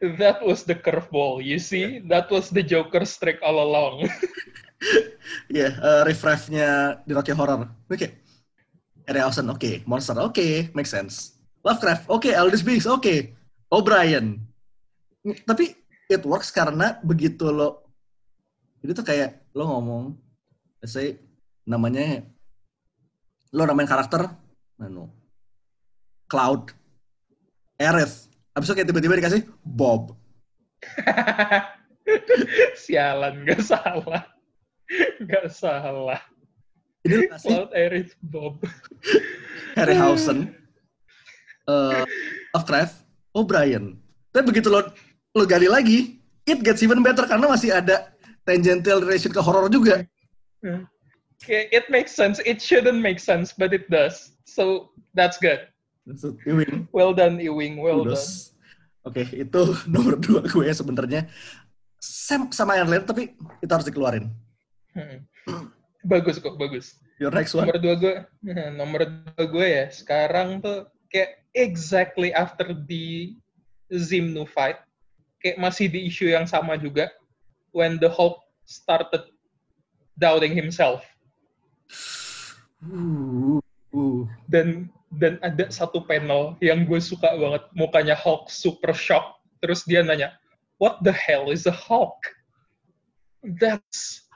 That 0.00 0.40
was 0.40 0.62
the 0.64 0.74
curveball, 0.74 1.44
you 1.44 1.58
see? 1.58 1.98
That 2.06 2.30
was 2.30 2.48
the 2.48 2.62
Joker's 2.62 3.16
trick 3.18 3.42
all 3.42 3.60
along. 3.60 4.08
Ya, 5.50 5.70
yeah, 5.70 6.02
riff-raff-nya 6.06 7.02
di 7.06 7.12
Rocky 7.14 7.34
Horror. 7.34 7.66
Oke. 7.90 8.22
Harryhausen, 9.06 9.46
oke. 9.50 9.82
Monster, 9.86 10.18
oke. 10.22 10.70
Make 10.74 10.86
sense. 10.86 11.38
Lovecraft, 11.62 12.06
oke. 12.06 12.30
Aldous 12.30 12.62
Beast, 12.62 12.86
oke. 12.86 13.34
O'Brien. 13.70 14.38
Tapi 15.46 15.74
it 16.10 16.22
works 16.26 16.54
karena 16.54 16.98
begitu 17.02 17.50
lo... 17.50 17.86
Jadi 18.80 18.92
tuh 18.96 19.06
kayak 19.06 19.52
lo 19.54 19.68
ngomong, 19.68 20.04
say, 20.86 21.18
namanya... 21.66 22.24
Lo 23.50 23.66
namain 23.66 23.90
karakter, 23.90 24.30
anu, 24.78 25.10
Cloud, 26.30 26.70
Aerith. 27.74 28.30
Abis 28.54 28.70
itu 28.70 28.74
kayak 28.78 28.88
tiba-tiba 28.94 29.18
dikasih 29.18 29.42
Bob. 29.66 30.14
Sialan, 32.86 33.42
gak 33.42 33.62
salah. 33.66 34.22
Gak 35.30 35.46
salah. 35.52 36.20
Ini 37.00 37.32
kasih 37.32 37.48
Cloud 37.48 37.70
Aerith 37.72 38.12
Bob. 38.20 38.60
Harryhausen, 39.72 40.52
uh, 41.64 42.04
Lovecraft, 42.52 43.08
O'Brien. 43.32 43.96
Tapi 44.34 44.44
begitu 44.44 44.68
lo 44.68 44.92
lo 45.32 45.44
gali 45.48 45.64
lagi, 45.70 46.20
it 46.44 46.60
gets 46.60 46.84
even 46.84 47.00
better 47.00 47.24
karena 47.24 47.48
masih 47.48 47.72
ada 47.72 48.12
tangential 48.44 49.00
relation 49.00 49.32
ke 49.32 49.40
horror 49.40 49.72
juga. 49.72 50.04
Okay, 51.40 51.72
it 51.72 51.88
makes 51.88 52.12
sense. 52.12 52.36
It 52.44 52.60
shouldn't 52.60 53.00
make 53.00 53.16
sense, 53.16 53.56
but 53.56 53.72
it 53.72 53.88
does. 53.88 54.36
So 54.44 54.92
that's 55.16 55.40
good. 55.40 55.64
So, 56.20 56.36
Ewing, 56.44 56.90
Well 56.92 57.16
done, 57.16 57.40
Ewing. 57.40 57.80
Well 57.80 58.04
done. 58.04 58.18
kudos. 58.18 58.52
Oke, 59.08 59.24
itu 59.32 59.62
nomor 59.92 60.20
dua 60.20 60.44
gue 60.44 60.68
sebenarnya. 60.68 61.30
Sam 62.00 62.52
sama 62.52 62.76
yang 62.76 62.88
lain, 62.88 63.08
tapi 63.08 63.32
itu 63.60 63.72
harus 63.72 63.88
dikeluarin. 63.88 64.28
Hmm. 64.94 65.18
Bagus 66.00 66.40
kok, 66.40 66.56
bagus. 66.56 66.96
Your 67.20 67.30
next 67.30 67.52
one. 67.52 67.68
Nomor 67.68 67.78
dua 67.78 67.94
gue, 68.00 68.14
nomor 68.80 69.00
dua 69.04 69.44
gue 69.44 69.66
ya. 69.68 69.86
Sekarang 69.92 70.64
tuh 70.64 70.88
kayak 71.12 71.44
exactly 71.52 72.32
after 72.32 72.72
the 72.72 73.36
Zimnu 73.90 74.46
fight, 74.46 74.80
kayak 75.42 75.58
masih 75.60 75.90
di 75.90 76.08
isu 76.08 76.32
yang 76.32 76.48
sama 76.48 76.80
juga. 76.80 77.12
When 77.70 78.02
the 78.02 78.10
Hulk 78.10 78.42
started 78.66 79.30
doubting 80.18 80.56
himself. 80.56 81.04
Uh, 82.80 83.60
uh. 83.92 84.24
dan 84.48 84.88
dan 85.10 85.36
ada 85.42 85.68
satu 85.68 86.06
panel 86.06 86.54
yang 86.62 86.86
gue 86.86 87.02
suka 87.02 87.34
banget 87.34 87.66
mukanya 87.74 88.14
Hulk 88.14 88.46
super 88.46 88.94
shock 88.94 89.42
terus 89.58 89.82
dia 89.84 90.06
nanya 90.06 90.38
what 90.78 91.02
the 91.02 91.12
hell 91.12 91.50
is 91.50 91.66
a 91.66 91.74
Hulk 91.74 92.16
that's 93.58 94.29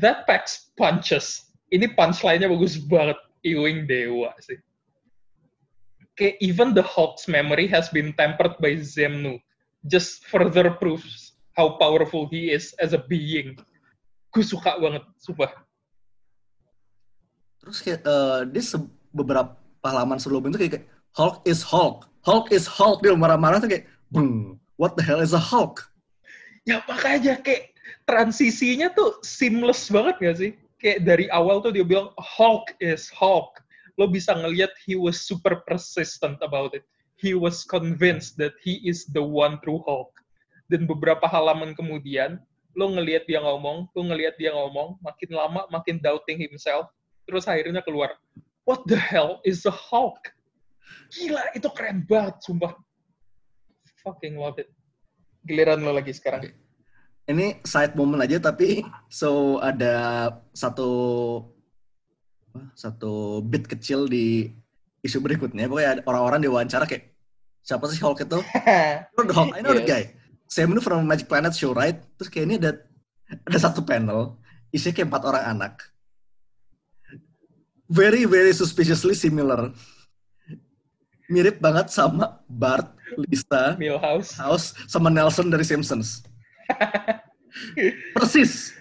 that 0.00 0.26
packs 0.26 0.72
punches. 0.78 1.52
Ini 1.70 1.92
punchline-nya 1.94 2.50
bagus 2.50 2.78
banget. 2.78 3.18
Ewing 3.44 3.84
Dewa 3.84 4.32
sih. 4.40 4.56
Kayak 6.16 6.40
even 6.40 6.72
the 6.72 6.80
Hulk's 6.80 7.28
memory 7.28 7.68
has 7.68 7.92
been 7.92 8.16
tempered 8.16 8.56
by 8.56 8.80
Zemnu 8.80 9.36
just 9.84 10.24
further 10.32 10.72
proves 10.72 11.36
how 11.52 11.76
powerful 11.76 12.24
he 12.32 12.48
is 12.48 12.72
as 12.80 12.96
a 12.96 13.00
being. 13.04 13.58
Gue 14.32 14.42
suka 14.42 14.80
banget 14.80 15.04
sumpah. 15.20 15.52
Terus 17.60 17.78
kayak 17.84 18.00
eh, 18.00 18.40
dia 18.48 18.62
beberapa 19.12 19.56
halaman 19.84 20.16
sebelum 20.16 20.48
itu 20.48 20.58
kayak, 20.64 20.72
kayak, 20.80 20.86
Hulk 21.14 21.36
is 21.44 21.60
Hulk, 21.62 22.08
Hulk 22.24 22.48
is 22.50 22.64
Hulk. 22.66 23.04
Dia 23.04 23.14
marah-marah 23.14 23.60
tuh 23.60 23.70
kayak 23.70 23.86
Bung, 24.08 24.58
what 24.80 24.96
the 24.96 25.04
hell 25.04 25.20
is 25.20 25.36
a 25.36 25.42
Hulk? 25.42 25.84
Ya 26.64 26.80
makanya 26.88 27.38
kayak 27.44 27.73
transisinya 28.04 28.92
tuh 28.92 29.20
seamless 29.24 29.88
banget 29.88 30.16
gak 30.20 30.36
sih? 30.40 30.52
Kayak 30.80 30.98
dari 31.08 31.26
awal 31.32 31.64
tuh 31.64 31.72
dia 31.72 31.84
bilang 31.84 32.12
Hulk 32.20 32.76
is 32.80 33.08
Hulk. 33.12 33.56
Lo 33.96 34.10
bisa 34.10 34.36
ngelihat 34.36 34.74
he 34.84 34.98
was 34.98 35.24
super 35.24 35.64
persistent 35.64 36.36
about 36.44 36.76
it. 36.76 36.84
He 37.16 37.32
was 37.32 37.62
convinced 37.64 38.36
that 38.42 38.52
he 38.60 38.82
is 38.84 39.06
the 39.14 39.22
one 39.22 39.62
true 39.62 39.80
Hulk. 39.86 40.12
Dan 40.68 40.84
beberapa 40.84 41.24
halaman 41.30 41.72
kemudian, 41.78 42.42
lo 42.74 42.90
ngelihat 42.90 43.24
dia 43.30 43.38
ngomong, 43.40 43.86
lo 43.94 44.00
ngelihat 44.02 44.34
dia 44.36 44.50
ngomong, 44.50 44.98
makin 45.00 45.30
lama 45.30 45.62
makin 45.70 46.02
doubting 46.02 46.42
himself. 46.42 46.90
Terus 47.24 47.48
akhirnya 47.48 47.80
keluar, 47.80 48.18
what 48.68 48.82
the 48.90 48.98
hell 48.98 49.40
is 49.46 49.64
a 49.64 49.72
Hulk? 49.72 50.20
Gila, 51.14 51.54
itu 51.54 51.70
keren 51.72 52.04
banget, 52.04 52.42
sumpah. 52.44 52.74
Fucking 54.04 54.36
love 54.36 54.60
it. 54.60 54.68
Giliran 55.48 55.80
lo 55.80 55.96
lagi 55.96 56.12
sekarang. 56.12 56.50
Ini 57.24 57.64
side 57.64 57.96
moment 57.96 58.20
aja 58.20 58.36
tapi 58.36 58.84
so 59.08 59.56
ada 59.64 60.28
satu 60.52 60.90
satu 62.76 63.40
bit 63.40 63.64
kecil 63.64 64.04
di 64.04 64.52
isu 65.00 65.24
berikutnya 65.24 65.64
pokoknya 65.66 65.90
ada 65.98 66.02
orang-orang 66.04 66.44
diwawancara 66.44 66.84
kayak 66.84 67.16
siapa 67.64 67.88
sih 67.88 67.96
Hulk 67.98 68.28
itu? 68.28 68.38
You 68.44 69.16
know 69.16 69.24
the 69.24 69.34
Hulk, 69.34 69.50
I 69.56 69.60
know 69.64 69.72
the 69.72 69.84
Yes. 69.84 69.90
guy. 69.90 70.04
Sam 70.44 70.76
itu 70.76 70.84
from 70.84 71.08
Magic 71.08 71.24
Planet 71.24 71.56
show 71.56 71.72
right? 71.72 71.96
Terus 72.20 72.28
kayak 72.28 72.44
ini 72.44 72.54
ada 72.60 72.84
ada 73.48 73.58
satu 73.58 73.80
panel 73.80 74.36
isinya 74.68 74.92
kayak 75.00 75.08
empat 75.08 75.22
orang 75.24 75.44
anak. 75.48 75.74
Very 77.88 78.28
very 78.28 78.52
suspiciously 78.52 79.16
similar. 79.16 79.72
mirip 81.24 81.56
banget 81.56 81.88
sama 81.88 82.44
Bart, 82.44 82.92
Lisa, 83.16 83.80
Milhouse. 83.80 84.36
House, 84.36 84.76
sama 84.84 85.08
Nelson 85.08 85.48
dari 85.48 85.64
Simpsons. 85.64 86.20
Persis. 88.14 88.74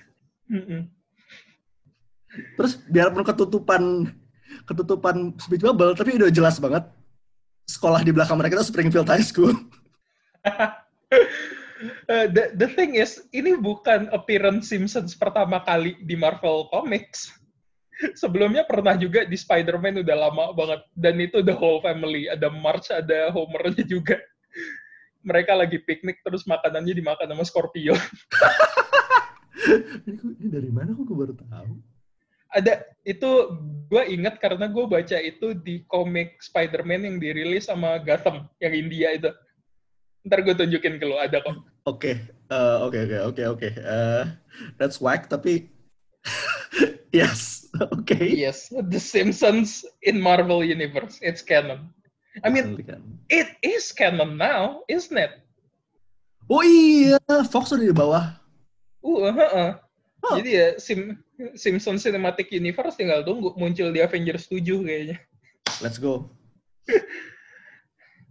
Mm-mm. 0.49 0.89
Terus 2.57 2.81
biarpun 2.89 3.23
ketutupan 3.25 3.83
ketutupan 4.65 5.33
speech 5.37 5.61
bubble, 5.65 5.93
tapi 5.97 6.17
udah 6.17 6.29
jelas 6.29 6.57
banget 6.61 6.85
sekolah 7.67 8.03
di 8.05 8.11
belakang 8.13 8.37
mereka 8.37 8.59
itu 8.59 8.69
Springfield 8.69 9.09
High 9.09 9.25
School. 9.25 9.53
Uh, 12.07 12.31
the, 12.31 12.55
the 12.55 12.69
thing 12.79 12.95
is, 12.95 13.27
ini 13.35 13.59
bukan 13.59 14.07
appearance 14.15 14.71
Simpsons 14.71 15.19
pertama 15.19 15.59
kali 15.67 15.99
di 16.07 16.15
Marvel 16.15 16.71
Comics. 16.71 17.27
Sebelumnya 18.21 18.63
pernah 18.63 18.95
juga 18.95 19.27
di 19.27 19.35
Spider-Man 19.35 19.99
udah 19.99 20.15
lama 20.15 20.55
banget. 20.55 20.81
Dan 20.95 21.19
itu 21.19 21.43
the 21.43 21.51
whole 21.51 21.83
family. 21.83 22.31
Ada 22.31 22.47
March, 22.49 22.87
ada 22.87 23.29
Homer-nya 23.35 23.83
juga. 23.83 24.15
Mereka 25.23 25.55
lagi 25.55 25.79
piknik, 25.79 26.19
terus 26.21 26.43
makanannya 26.43 26.93
dimakan 26.93 27.27
sama 27.31 27.43
Scorpio. 27.47 27.95
ini, 30.07 30.47
dari 30.51 30.69
mana 30.69 30.91
kok 30.91 31.07
gue 31.07 31.17
baru 31.17 31.33
tahu? 31.35 31.73
Ada, 32.53 32.85
itu 33.01 33.29
gue 33.89 34.03
ingat 34.13 34.37
karena 34.37 34.69
gue 34.69 34.85
baca 34.85 35.17
itu 35.17 35.57
di 35.57 35.81
komik 35.89 36.37
Spider-Man 36.37 37.07
yang 37.09 37.17
dirilis 37.17 37.65
sama 37.65 37.97
Gotham, 37.97 38.45
yang 38.61 38.75
India 38.77 39.15
itu. 39.15 39.31
Ntar 40.27 40.45
gue 40.45 40.53
tunjukin 40.53 41.01
ke 41.01 41.05
lo, 41.07 41.17
ada 41.17 41.41
kok. 41.41 41.57
Oke, 41.89 42.19
eh, 42.29 42.77
oke, 42.83 42.99
oke, 43.09 43.17
oke, 43.33 43.43
oke. 43.57 43.69
Eh, 43.73 44.25
That's 44.77 45.01
whack, 45.01 45.27
tapi 45.27 45.67
yes, 47.11 47.67
oke. 47.91 48.15
Yes, 48.15 48.71
The 48.71 49.01
Simpsons 49.01 49.83
in 50.05 50.21
Marvel 50.21 50.63
Universe. 50.63 51.19
It's 51.19 51.43
canon. 51.43 51.91
I 52.41 52.49
mean, 52.49 52.81
it 53.29 53.49
is 53.61 53.93
canon 53.93 54.41
now, 54.41 54.81
isn't 54.89 55.13
it? 55.13 55.37
Oh 56.49 56.65
iya, 56.65 57.21
Fox 57.45 57.69
udah 57.69 57.85
di 57.85 57.93
bawah. 57.93 58.25
Uh, 59.05 59.29
heeh. 59.29 59.69
Oh. 60.23 60.35
Jadi 60.39 60.49
ya 60.55 60.67
Sim 60.79 61.19
Simpson 61.53 61.99
Cinematic 61.99 62.49
Universe 62.49 62.95
tinggal 62.95 63.21
tunggu 63.27 63.51
muncul 63.59 63.91
di 63.91 63.99
Avengers 64.01 64.47
7 64.47 64.63
kayaknya. 64.87 65.17
Let's 65.83 65.99
go. 66.01 66.31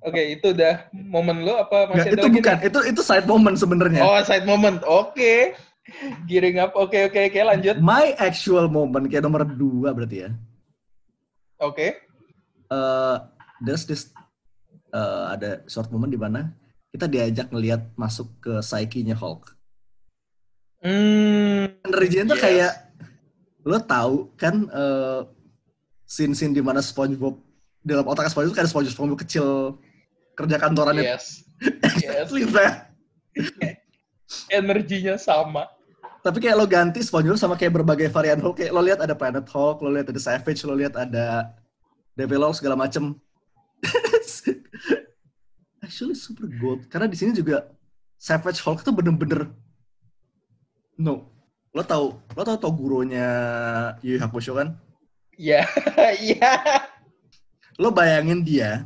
Oke, 0.03 0.35
itu 0.35 0.51
udah 0.51 0.91
momen 0.91 1.47
lo 1.47 1.63
apa 1.63 1.87
Nggak, 1.87 1.95
masih 1.95 2.11
ada 2.11 2.19
itu 2.19 2.27
lagi? 2.27 2.37
bukan, 2.43 2.57
nih? 2.59 2.67
itu 2.67 2.79
itu 2.91 3.01
side 3.07 3.29
moment 3.31 3.55
sebenarnya. 3.55 4.03
Oh, 4.03 4.19
side 4.27 4.49
moment. 4.49 4.83
Oke. 4.83 5.55
Gearing 6.27 6.59
up. 6.59 6.75
Oke, 6.75 7.07
oke, 7.07 7.31
oke, 7.31 7.39
lanjut. 7.39 7.79
My 7.79 8.19
actual 8.19 8.67
moment 8.67 9.07
kayak 9.07 9.23
nomor 9.23 9.47
dua 9.47 9.95
berarti 9.95 10.27
ya. 10.27 10.31
Oke. 11.63 12.03
Eh, 12.67 13.17
there's 13.63 13.87
this 13.87 14.11
eh, 14.93 15.25
ada 15.33 15.63
short 15.71 15.89
moment 15.89 16.11
di 16.11 16.21
mana 16.21 16.53
kita 16.93 17.09
diajak 17.09 17.49
ngelihat 17.49 17.89
masuk 17.97 18.29
ke 18.43 18.61
psyche-nya 18.61 19.17
Hulk. 19.17 19.57
Hmm. 20.83 21.73
Energinya 21.87 22.35
tuh 22.35 22.39
yes. 22.39 22.45
kayak 22.45 22.73
lo 23.63 23.79
tahu 23.81 24.35
kan 24.35 24.67
eh, 24.69 25.21
scene-scene 26.05 26.53
di 26.53 26.61
mana 26.61 26.83
SpongeBob 26.83 27.39
dalam 27.81 28.05
otak 28.05 28.29
SpongeBob 28.29 28.53
itu 28.53 28.57
kayak 28.59 28.69
SpongeBob, 28.69 28.95
SpongeBob 28.95 29.21
kecil 29.25 29.47
kerja 30.37 30.57
kantorannya 30.59 31.17
Yes. 31.17 31.47
Yes. 32.03 32.29
that. 32.53 32.93
Energinya 34.53 35.15
sama. 35.17 35.71
Tapi 36.23 36.39
kayak 36.39 36.57
lo 36.59 36.67
ganti 36.69 37.01
SpongeBob 37.01 37.41
sama 37.41 37.55
kayak 37.57 37.83
berbagai 37.83 38.13
varian 38.13 38.43
Hulk. 38.43 38.61
Kayak 38.61 38.73
lo 38.75 38.83
lihat 38.85 39.01
ada 39.01 39.15
Planet 39.17 39.47
Hulk, 39.49 39.81
lo 39.81 39.91
lihat 39.95 40.11
ada 40.13 40.21
Savage, 40.21 40.61
lo 40.69 40.75
lihat 40.77 40.95
ada 40.99 41.57
Devil 42.19 42.43
Hulk 42.45 42.59
segala 42.61 42.77
macem. 42.77 43.17
Actually 45.85 46.15
super 46.15 46.47
good. 46.47 46.87
Karena 46.87 47.11
di 47.11 47.19
sini 47.19 47.35
juga 47.35 47.67
Savage 48.17 48.63
Hulk 48.63 48.87
tuh 48.87 48.95
bener-bener 48.95 49.51
no. 50.99 51.31
Lo 51.73 51.83
tau, 51.83 52.21
lo 52.37 52.43
tau 52.45 52.59
Toguro-nya 52.61 53.27
Yu 54.05 54.21
Hakusho 54.21 54.55
kan? 54.55 54.77
Iya. 55.37 55.65
Iya. 56.21 56.53
Lo 57.81 57.89
bayangin 57.89 58.45
dia, 58.45 58.85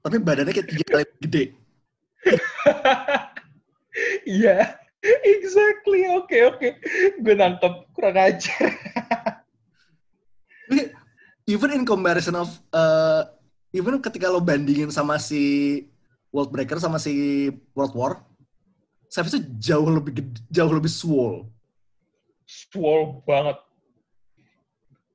tapi 0.00 0.16
badannya 0.16 0.56
kayak 0.56 0.68
tiga 0.72 0.84
kali 0.88 1.04
gede. 1.20 1.44
Iya. 4.26 4.80
Exactly. 5.04 6.08
Oke, 6.16 6.48
oke. 6.48 6.68
Gue 7.20 7.34
nangkep. 7.36 7.92
Kurang 7.92 8.16
ajar. 8.16 8.72
Even 11.44 11.76
in 11.76 11.84
comparison 11.84 12.40
of 12.40 12.48
uh, 12.72 13.28
even 13.74 13.98
ketika 13.98 14.30
lo 14.30 14.38
bandingin 14.38 14.94
sama 14.94 15.18
si 15.18 15.84
World 16.30 16.54
Breaker 16.54 16.78
sama 16.78 17.02
si 17.02 17.50
World 17.74 17.94
War, 17.98 18.12
Savage 19.14 19.38
itu 19.38 19.46
jauh 19.70 19.86
lebih 19.86 20.18
gede, 20.18 20.42
jauh 20.50 20.74
lebih 20.74 20.90
swole. 20.90 21.46
Swole 22.50 23.22
banget. 23.22 23.54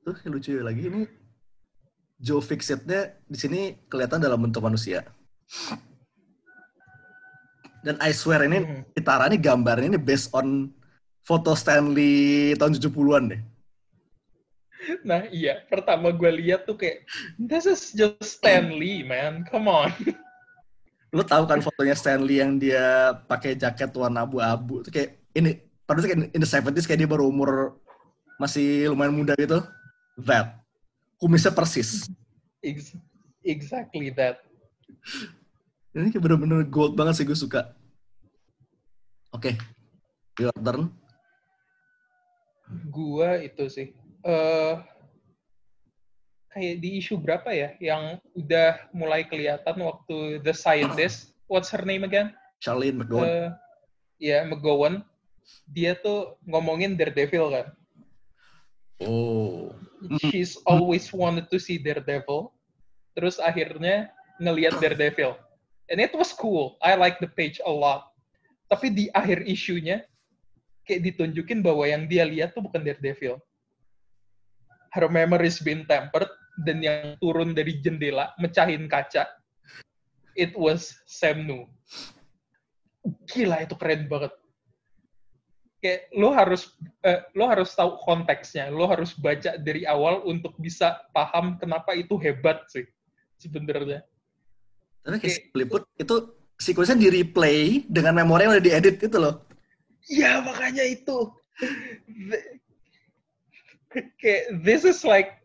Tuh 0.00 0.16
lucu 0.32 0.56
lagi 0.64 0.88
ini 0.88 1.04
Joe 2.16 2.40
Fixitnya 2.40 3.12
di 3.28 3.36
sini 3.36 3.60
kelihatan 3.92 4.24
dalam 4.24 4.40
bentuk 4.40 4.64
manusia. 4.64 5.04
Dan 7.84 8.00
I 8.00 8.12
swear 8.16 8.44
ini 8.48 8.60
Hmm. 8.60 8.80
Itara 8.96 9.28
ini 9.28 9.36
gambarnya 9.36 9.96
ini 9.96 10.00
based 10.00 10.32
on 10.32 10.72
foto 11.20 11.52
Stanley 11.52 12.56
tahun 12.56 12.80
70-an 12.80 13.36
deh. 13.36 13.40
Nah, 15.04 15.26
iya. 15.30 15.62
Pertama 15.68 16.10
gue 16.10 16.30
lihat 16.42 16.66
tuh 16.66 16.74
kayak, 16.74 17.06
this 17.38 17.66
is 17.66 17.94
just 17.94 18.40
Stanley, 18.40 19.06
man. 19.06 19.46
Come 19.46 19.70
on. 19.70 19.92
Lo 21.16 21.26
tahu 21.26 21.42
kan 21.46 21.58
fotonya 21.58 21.98
Stanley 21.98 22.38
yang 22.38 22.54
dia 22.58 23.18
pakai 23.26 23.58
jaket 23.58 23.90
warna 23.98 24.22
abu-abu 24.22 24.86
itu 24.86 24.94
kayak 24.94 25.18
ini 25.34 25.58
pada 25.82 26.06
kayak 26.06 26.30
in 26.30 26.38
the 26.38 26.46
70s 26.46 26.86
kayak 26.86 27.02
dia 27.02 27.10
baru 27.10 27.26
umur 27.26 27.82
masih 28.38 28.94
lumayan 28.94 29.14
muda 29.14 29.34
gitu. 29.34 29.58
That. 30.22 30.62
Kumisnya 31.18 31.50
persis. 31.50 32.06
Ex- 32.62 32.94
exactly 33.42 34.14
that. 34.14 34.38
Ini 35.90 36.14
kayak 36.14 36.22
bener-bener 36.22 36.62
gold 36.70 36.94
banget 36.94 37.18
sih 37.18 37.26
gue 37.26 37.34
suka. 37.34 37.74
Oke. 39.34 39.58
Your 40.38 40.54
turn. 40.62 40.94
Gua 42.86 43.42
itu 43.42 43.66
sih. 43.66 43.90
Eh 44.24 44.74
kayak 46.50 46.76
di 46.82 46.98
isu 46.98 47.14
berapa 47.16 47.46
ya 47.54 47.78
yang 47.78 48.18
udah 48.34 48.90
mulai 48.90 49.22
kelihatan 49.24 49.76
waktu 49.80 50.42
The 50.42 50.54
Scientist. 50.54 51.30
What's 51.46 51.70
her 51.70 51.82
name 51.82 52.02
again? 52.02 52.34
Charlene 52.62 53.00
McGowan. 53.00 53.26
Eh, 53.26 53.48
ya, 54.18 54.46
McGowan. 54.46 55.02
Dia 55.66 55.98
tuh 55.98 56.38
ngomongin 56.46 56.94
Daredevil 56.94 57.46
kan. 57.50 57.66
oh. 59.02 59.74
She's 60.30 60.56
always 60.64 61.12
wanted 61.12 61.52
to 61.52 61.58
see 61.58 61.76
Daredevil. 61.76 62.54
Terus 63.12 63.36
akhirnya 63.42 64.08
ngelihat 64.38 64.78
Daredevil. 64.78 65.36
And 65.90 65.98
it 65.98 66.14
was 66.14 66.30
cool. 66.30 66.78
I 66.80 66.94
like 66.94 67.18
the 67.18 67.26
page 67.26 67.58
a 67.66 67.72
lot. 67.72 68.14
Tapi 68.70 68.94
di 68.94 69.04
akhir 69.10 69.42
isunya, 69.44 70.06
kayak 70.86 71.02
ditunjukin 71.10 71.60
bahwa 71.60 71.82
yang 71.82 72.06
dia 72.06 72.22
lihat 72.22 72.54
tuh 72.54 72.62
bukan 72.62 72.86
Daredevil. 72.86 73.42
Her 74.90 75.06
memory's 75.06 75.62
been 75.62 75.86
tempered, 75.86 76.30
dan 76.66 76.82
yang 76.82 77.16
turun 77.22 77.54
dari 77.56 77.78
jendela, 77.80 78.34
mecahin 78.42 78.90
kaca, 78.90 79.26
it 80.36 80.52
was 80.58 80.98
Sam 81.06 81.46
Nu. 81.46 81.66
Gila, 83.30 83.64
itu 83.64 83.74
keren 83.78 84.10
banget. 84.10 84.32
Kayak 85.80 86.12
lo 86.12 86.28
harus 86.36 86.76
eh, 87.00 87.24
lo 87.32 87.48
harus 87.48 87.72
tahu 87.72 87.96
konteksnya, 88.04 88.68
lo 88.68 88.84
harus 88.84 89.16
baca 89.16 89.56
dari 89.56 89.88
awal 89.88 90.20
untuk 90.28 90.52
bisa 90.60 91.00
paham 91.16 91.56
kenapa 91.56 91.96
itu 91.96 92.20
hebat 92.20 92.68
sih 92.68 92.84
sebenarnya. 93.40 94.04
Tapi 95.00 95.16
kayak 95.16 95.38
Oke. 95.40 95.56
Liput 95.56 95.82
itu 95.96 96.16
sequence-nya 96.60 97.00
di 97.00 97.08
replay 97.08 97.88
dengan 97.88 98.20
memori 98.20 98.44
yang 98.44 98.52
udah 98.52 98.66
diedit 98.68 99.00
gitu 99.00 99.16
loh. 99.16 99.48
Iya 100.12 100.44
makanya 100.44 100.84
itu. 100.84 101.32
Kayak 103.90 104.62
this 104.62 104.86
is 104.86 105.02
like 105.02 105.42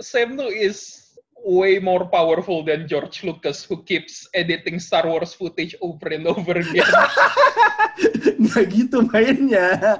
Sam 0.00 0.36
Nu 0.36 0.48
is 0.48 1.12
way 1.44 1.78
more 1.78 2.06
powerful 2.06 2.64
than 2.64 2.88
George 2.88 3.26
Lucas 3.26 3.66
who 3.66 3.82
keeps 3.82 4.24
editing 4.32 4.78
Star 4.78 5.04
Wars 5.04 5.34
footage 5.34 5.74
over 5.82 6.08
and 6.08 6.26
over 6.26 6.56
again. 6.56 6.86
Nggak 8.42 8.66
gitu 8.72 9.04
mainnya. 9.10 9.76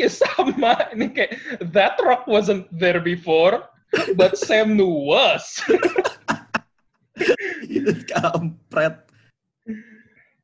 ya 0.00 0.08
sama 0.08 0.88
ini 0.94 1.12
kayak 1.12 1.36
that 1.74 1.98
rock 2.00 2.24
wasn't 2.30 2.64
there 2.72 3.02
before 3.02 3.68
but 4.16 4.38
Sam 4.38 4.76
Nu 4.76 4.88
was. 4.88 5.60
Kampret. 8.08 8.96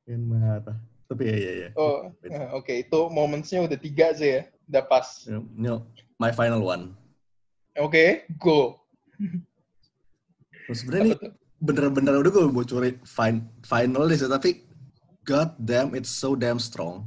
Yang 0.04 0.24
marah. 0.26 0.76
Tapi 1.04 1.22
ya 1.28 1.36
ya 1.36 1.52
ya. 1.52 1.68
Oh, 1.76 2.08
eh, 2.24 2.48
oke 2.56 2.72
itu 2.72 3.00
momentsnya 3.12 3.64
udah 3.64 3.76
tiga 3.76 4.16
sih 4.16 4.40
ya, 4.40 4.42
udah 4.72 4.82
pas. 4.88 5.28
Ini 5.28 5.80
my 6.16 6.32
final 6.32 6.64
one. 6.64 6.96
Oke, 7.76 8.24
go. 8.40 8.80
Sebenarnya 10.72 11.02
ini 11.12 11.16
bener-bener 11.60 12.14
udah 12.24 12.30
gue 12.32 12.44
bocorin 12.48 12.96
fin 13.04 13.44
final 13.66 14.08
sih, 14.08 14.24
tapi 14.24 14.64
god 15.28 15.52
damn 15.60 15.92
it's 15.92 16.08
so 16.08 16.32
damn 16.32 16.56
strong. 16.56 17.04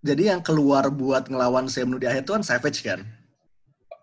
Jadi 0.00 0.32
yang 0.32 0.40
keluar 0.40 0.88
buat 0.88 1.28
ngelawan 1.28 1.68
Semnu 1.68 2.00
di 2.00 2.08
akhir 2.08 2.24
itu 2.24 2.32
kan 2.32 2.44
Savage 2.46 2.80
kan? 2.80 3.04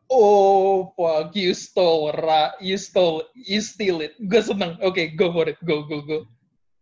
Oh, 0.07 0.93
fuck, 0.95 1.35
you 1.35 1.51
stole, 1.51 2.13
Ra. 2.13 2.53
You 2.63 2.79
stole, 2.79 3.27
you 3.33 3.59
steal 3.59 3.99
it. 3.99 4.15
Gue 4.23 4.39
seneng. 4.39 4.79
Oke, 4.79 5.17
go 5.17 5.33
for 5.35 5.49
it. 5.49 5.59
Go, 5.67 5.83
go, 5.83 5.99
go. 6.05 6.23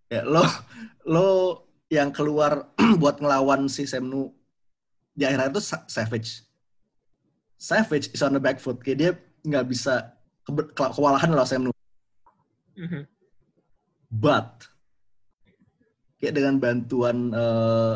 Ya, 0.05 0.21
lo 0.21 0.45
lo 1.03 1.27
yang 1.89 2.13
keluar 2.13 2.69
buat 3.01 3.17
ngelawan 3.17 3.65
si 3.65 3.85
Semnu 3.85 4.29
di 5.11 5.25
akhir 5.25 5.49
itu 5.49 5.61
Sa- 5.61 5.85
Savage. 5.87 6.45
Savage 7.55 8.13
is 8.13 8.21
on 8.21 8.35
the 8.35 8.41
back 8.41 8.59
foot. 8.59 8.81
Kayak 8.81 8.97
dia 8.97 9.11
nggak 9.41 9.65
bisa 9.65 10.13
ke- 10.43 10.71
ke- 10.71 10.93
kewalahan 10.93 11.29
lawan 11.33 11.49
Semnu. 11.49 11.71
Mhm. 12.75 13.01
But 14.11 14.69
kayak 16.19 16.35
dengan 16.35 16.55
bantuan 16.57 17.33
eh, 17.33 17.93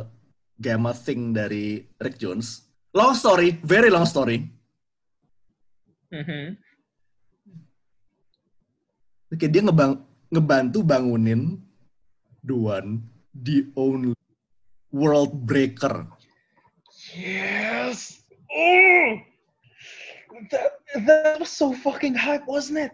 Gamma 0.60 0.92
Thing 0.92 1.32
dari 1.32 1.86
Rick 1.96 2.18
Jones. 2.18 2.66
Long 2.92 3.14
story, 3.14 3.62
very 3.62 3.88
long 3.88 4.04
story. 4.04 4.50
Mhm. 6.10 6.58
Kayak 9.30 9.52
dia 9.54 9.62
ngebang, 9.62 9.94
ngebantu 10.34 10.82
bangunin 10.82 11.62
Duan, 12.46 13.04
the 13.36 13.68
only 13.76 14.16
world 14.92 15.46
breaker. 15.46 16.08
Yes. 17.16 18.24
Oh, 18.50 19.10
that 20.50 20.82
that 21.06 21.38
was 21.38 21.52
so 21.52 21.74
fucking 21.74 22.16
hype, 22.16 22.48
wasn't 22.48 22.90
it? 22.90 22.94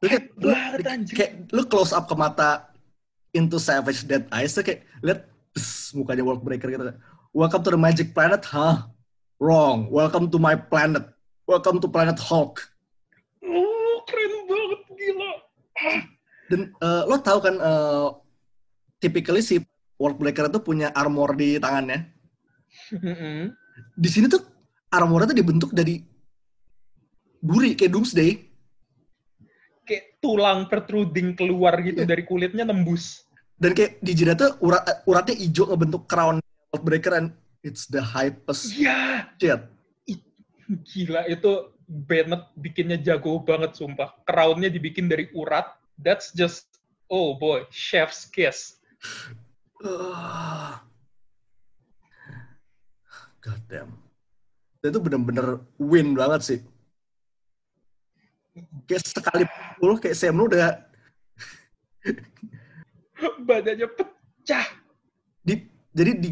Lu 0.00 0.06
kayak, 0.06 0.30
lu, 0.38 0.50
kayak 1.10 1.32
lu 1.50 1.62
close 1.66 1.90
up 1.90 2.06
ke 2.06 2.14
mata 2.14 2.70
into 3.34 3.58
Savage 3.58 4.06
Dead 4.06 4.26
Eyes 4.30 4.54
tuh 4.54 4.62
kayak 4.62 4.86
lihat 5.02 5.26
pss, 5.54 5.94
mukanya 5.94 6.22
world 6.22 6.42
breaker 6.42 6.70
gitu. 6.70 6.94
Welcome 7.30 7.62
to 7.66 7.70
the 7.74 7.78
magic 7.78 8.10
planet, 8.10 8.42
huh? 8.46 8.90
Wrong. 9.38 9.86
Welcome 9.90 10.30
to 10.34 10.38
my 10.38 10.58
planet. 10.58 11.06
Welcome 11.46 11.78
to 11.82 11.88
planet 11.90 12.18
Hulk. 12.18 12.58
Oh, 13.42 14.02
keren 14.06 14.32
banget, 14.50 14.80
gila. 14.98 15.30
Ah. 15.80 16.02
Dan 16.50 16.60
eh, 16.74 17.02
lo 17.06 17.14
tahu 17.22 17.38
kan 17.38 17.54
eh 17.54 18.06
typically 19.00 19.40
si 19.40 19.58
world 19.96 20.20
breaker 20.20 20.52
itu 20.52 20.60
punya 20.60 20.92
armor 20.92 21.32
di 21.34 21.56
tangannya. 21.56 22.06
Di 23.96 24.08
sini 24.12 24.28
tuh 24.28 24.44
armornya 24.92 25.32
tuh 25.32 25.38
dibentuk 25.40 25.70
dari 25.72 26.04
duri 27.40 27.72
kayak 27.74 27.92
Doomsday. 27.96 28.30
Kayak 29.88 30.04
tulang 30.22 30.68
protruding 30.68 31.34
keluar 31.34 31.80
gitu 31.82 32.04
dari 32.04 32.22
kulitnya 32.22 32.68
nembus. 32.68 33.24
Dan 33.60 33.76
kayak 33.76 34.00
di 34.00 34.12
jidat 34.16 34.36
tuh 34.40 34.52
urat 34.64 35.04
uratnya 35.04 35.36
hijau 35.36 35.68
ngebentuk 35.68 36.08
crown 36.08 36.40
world 36.40 36.84
breaker 36.84 37.12
and 37.16 37.28
it's 37.60 37.84
the 37.90 38.00
hypest 38.00 38.72
Iya, 38.72 39.28
shit. 39.36 39.60
gila 40.86 41.26
itu 41.28 41.74
Bennett 41.90 42.54
bikinnya 42.54 42.96
jago 43.02 43.42
banget 43.42 43.74
sumpah. 43.74 44.14
Crownnya 44.22 44.70
dibikin 44.70 45.10
dari 45.10 45.26
urat. 45.34 45.66
That's 45.98 46.30
just 46.32 46.70
oh 47.10 47.34
boy, 47.36 47.66
chef's 47.74 48.24
kiss. 48.24 48.79
Uh, 49.80 50.76
God 53.44 53.62
damn. 53.68 53.92
Dan 54.80 54.96
itu 54.96 55.00
bener-bener 55.00 55.60
win 55.76 56.16
banget 56.16 56.40
sih. 56.44 56.60
Kayak 58.84 59.06
sekali 59.06 59.44
pukul 59.46 60.00
kayak 60.00 60.16
Sam 60.16 60.36
lu 60.36 60.50
udah 60.50 60.76
Badannya 63.48 63.88
pecah. 63.92 64.66
di 65.40 65.56
jadi 65.92 66.12
di 66.16 66.30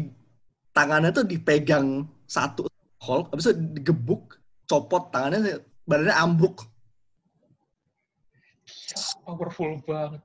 tangannya 0.73 1.13
tuh 1.13 1.25
dipegang 1.25 2.05
satu 2.29 2.69
Hulk, 2.99 3.31
habis 3.31 3.47
itu 3.47 3.55
digebuk, 3.79 4.35
copot 4.67 5.07
tangannya, 5.09 5.63
badannya 5.87 6.15
ambruk. 6.19 6.67
Powerful 9.23 9.79
banget. 9.87 10.21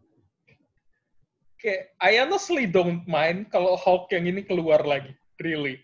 Kayak, 1.65 1.97
I 1.97 2.21
honestly 2.21 2.69
don't 2.69 3.09
mind 3.09 3.49
kalau 3.49 3.73
Hulk 3.81 4.13
yang 4.13 4.29
ini 4.29 4.45
keluar 4.45 4.85
lagi. 4.85 5.17
Really. 5.41 5.81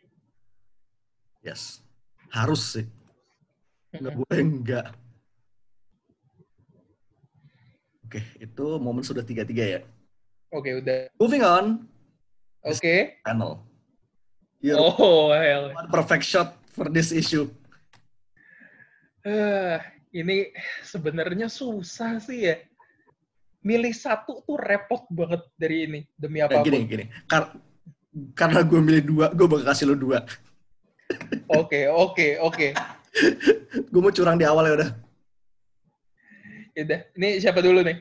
Yes. 1.40 1.80
Harus 2.28 2.76
sih. 2.76 2.86
Nggak 3.96 4.12
boleh 4.20 4.40
enggak. 4.44 4.86
Oke, 8.04 8.20
itu 8.36 8.66
momen 8.76 9.00
sudah 9.00 9.24
tiga-tiga 9.24 9.64
ya. 9.64 9.80
Oke, 10.52 10.84
udah. 10.84 11.08
Moving 11.16 11.40
on, 11.46 11.88
Oke. 12.60 13.16
panel. 13.24 13.64
Your 14.60 14.76
Oh, 14.84 15.32
hell. 15.32 15.72
one 15.72 15.88
perfect 15.88 16.28
shot 16.28 16.60
for 16.76 16.92
this 16.92 17.08
issue. 17.08 17.48
Eh, 19.24 19.78
ini 20.12 20.52
sebenarnya 20.84 21.48
susah 21.48 22.20
sih 22.20 22.52
ya. 22.52 22.60
Milih 23.60 23.92
satu 23.92 24.40
tuh 24.40 24.56
repot 24.56 25.04
banget 25.12 25.42
dari 25.54 25.84
ini. 25.84 26.00
Demi 26.16 26.40
Nah, 26.40 26.48
apa 26.48 26.60
pun. 26.60 26.66
gini, 26.66 26.78
gini. 26.84 27.04
Kar- 27.24 27.52
karena 28.32 28.60
gue 28.64 28.80
milih 28.80 29.02
dua, 29.06 29.26
gue 29.30 29.46
bakal 29.46 29.66
kasih 29.68 29.86
lo 29.86 29.94
dua. 29.94 30.24
Oke, 31.46 31.86
oke, 31.86 32.38
oke. 32.38 32.66
Gue 33.90 33.98
mau 33.98 34.14
curang 34.14 34.38
di 34.38 34.46
awal 34.46 34.70
ya 34.70 34.74
udah. 34.78 34.90
Yaudah, 36.78 37.00
ini 37.18 37.42
siapa 37.42 37.58
dulu 37.58 37.82
nih? 37.82 37.98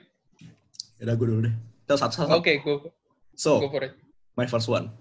Ya 1.01 1.09
udah 1.09 1.15
gue 1.17 1.27
dulu 1.27 1.39
deh. 1.49 1.53
Kita 1.89 1.97
satu-satu. 1.97 2.37
Oke, 2.37 2.61
go, 2.61 2.85
go 2.85 2.89
So, 3.33 3.57
for 3.65 3.81
it. 3.81 3.97
my 4.37 4.45
first 4.45 4.69
one. 4.69 4.93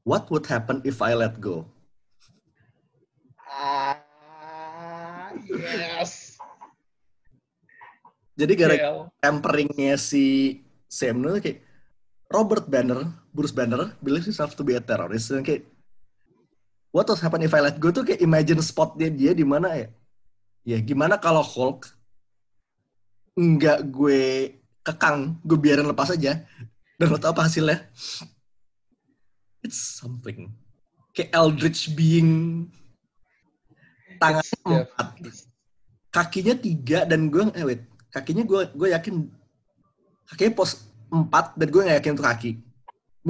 What 0.00 0.32
would 0.32 0.48
happen 0.48 0.80
if 0.82 1.04
I 1.04 1.12
let 1.12 1.36
go? 1.36 1.68
Ah, 3.44 4.00
yes. 5.44 6.23
Jadi 8.34 8.52
gara 8.58 8.74
Hell. 8.74 9.00
temperingnya 9.22 9.94
si 9.94 10.58
Sam 10.90 11.22
itu 11.22 11.38
kayak 11.38 11.58
Robert 12.30 12.66
Banner, 12.66 13.06
Bruce 13.30 13.54
Banner, 13.54 13.94
believes 14.02 14.26
himself 14.26 14.58
to 14.58 14.66
be 14.66 14.74
a 14.74 14.82
terrorist. 14.82 15.30
Dan 15.30 15.46
kayak, 15.46 15.62
what 16.90 17.06
would 17.06 17.22
happen 17.22 17.46
if 17.46 17.54
I 17.54 17.62
let 17.62 17.78
go 17.78 17.94
tuh 17.94 18.02
kayak 18.02 18.22
imagine 18.22 18.58
spotnya 18.58 19.06
dia 19.06 19.30
di 19.30 19.46
mana 19.46 19.74
ya? 19.78 19.88
Ya 20.66 20.78
gimana 20.82 21.14
kalau 21.20 21.44
Hulk 21.44 21.86
nggak 23.38 23.86
gue 23.90 24.54
kekang, 24.82 25.38
gue 25.46 25.58
biarin 25.58 25.86
lepas 25.86 26.10
aja. 26.10 26.42
Dan 26.98 27.06
lo 27.10 27.18
tau 27.18 27.34
apa 27.34 27.46
hasilnya? 27.46 27.86
It's 29.62 29.78
something. 29.78 30.50
Kayak 31.14 31.30
Eldritch 31.34 31.94
being 31.94 32.66
tangan 34.18 34.46
empat, 34.66 35.08
kakinya 36.10 36.54
tiga 36.58 37.02
dan 37.06 37.30
gue 37.30 37.50
eh 37.54 37.66
wait, 37.66 37.82
kakinya 38.14 38.46
gue 38.46 38.62
gue 38.70 38.88
yakin 38.94 39.26
kakinya 40.30 40.52
pos 40.54 40.86
empat 41.10 41.58
dan 41.58 41.66
gue 41.66 41.82
nggak 41.82 41.98
yakin 41.98 42.14
itu 42.14 42.24
kaki. 42.24 42.50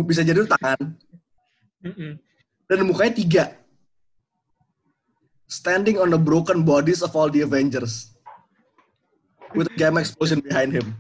Bisa 0.05 0.21
jadi 0.21 0.45
itu 0.45 0.51
tangan 0.51 0.93
dan 2.69 2.79
mukanya 2.89 3.15
tiga. 3.17 3.45
Standing 5.45 6.01
on 6.01 6.09
the 6.09 6.19
broken 6.19 6.65
bodies 6.65 7.05
of 7.05 7.13
all 7.15 7.29
the 7.29 7.45
Avengers. 7.45 8.17
With 9.55 9.71
a 9.71 9.77
gamma 9.79 10.03
explosion 10.03 10.43
behind 10.43 10.75
him. 10.75 10.99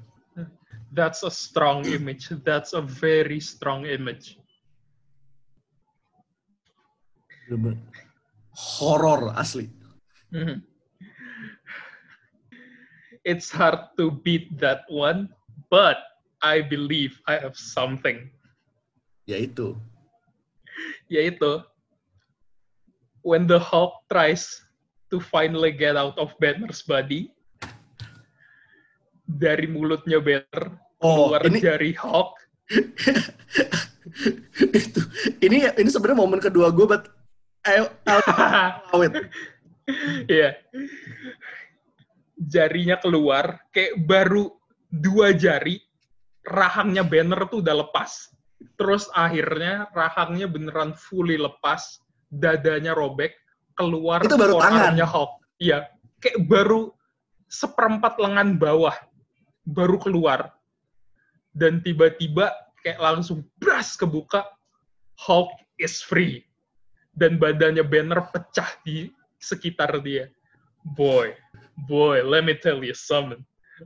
That's 0.94 1.26
a 1.26 1.32
strong 1.32 1.82
image. 1.90 2.30
That's 2.46 2.70
a 2.70 2.78
very 2.84 3.42
strong 3.42 3.82
image. 3.82 4.38
Horor 8.54 9.34
asli. 9.34 9.66
Mhm. 10.30 10.62
It's 13.24 13.48
hard 13.48 13.96
to 13.96 14.12
beat 14.12 14.52
that 14.60 14.84
one, 14.92 15.32
but 15.72 16.04
I 16.44 16.60
believe 16.60 17.16
I 17.24 17.40
have 17.40 17.56
something. 17.56 18.28
Ya 19.24 19.40
itu. 19.40 19.80
Yaitu, 21.08 21.64
when 23.24 23.48
the 23.48 23.56
Hulk 23.56 24.04
tries 24.12 24.60
to 25.08 25.20
finally 25.24 25.72
get 25.72 25.96
out 25.96 26.20
of 26.20 26.36
Banner's 26.36 26.84
body, 26.84 27.32
dari 29.24 29.64
mulutnya 29.64 30.20
Banner 30.20 30.76
Oh, 31.04 31.28
keluar 31.28 31.44
ini 31.48 31.60
jari 31.60 31.92
Hulk. 31.96 32.32
itu. 34.72 35.00
Ini 35.44 35.76
ini 35.76 35.88
sebenarnya 35.92 36.16
momen 36.16 36.40
kedua 36.40 36.72
gue, 36.72 36.86
but 36.88 37.12
I, 37.64 37.88
I'll 38.88 39.04
it. 39.08 39.28
Iya. 40.28 40.56
Jarinya 42.34 42.98
keluar, 42.98 43.62
kayak 43.70 43.94
baru 44.04 44.50
dua 44.90 45.34
jari, 45.34 45.78
rahangnya 46.42 47.06
banner 47.06 47.46
tuh 47.46 47.62
udah 47.62 47.86
lepas. 47.86 48.34
Terus 48.74 49.06
akhirnya 49.14 49.86
rahangnya 49.94 50.50
beneran 50.50 50.98
fully 50.98 51.38
lepas, 51.38 52.02
dadanya 52.26 52.94
robek, 52.94 53.38
keluar 53.78 54.22
Itu 54.22 54.34
baru 54.34 54.58
tangan. 54.58 54.70
forearmnya 54.94 55.06
Hulk. 55.06 55.32
Iya, 55.62 55.78
kayak 56.18 56.38
baru 56.50 56.90
seperempat 57.46 58.18
lengan 58.18 58.58
bawah 58.58 58.96
baru 59.64 59.96
keluar 60.00 60.52
dan 61.54 61.80
tiba-tiba 61.80 62.50
kayak 62.82 63.00
langsung 63.00 63.46
bras 63.56 63.94
kebuka 63.94 64.44
Hulk 65.22 65.54
is 65.78 66.02
free 66.02 66.42
dan 67.14 67.38
badannya 67.38 67.86
Banner 67.86 68.26
pecah 68.28 68.68
di 68.82 69.08
sekitar 69.38 70.02
dia 70.02 70.28
boy 70.92 71.32
boy 71.88 72.20
let 72.20 72.44
me 72.44 72.54
tell 72.54 72.84
you 72.84 72.94
something. 72.94 73.40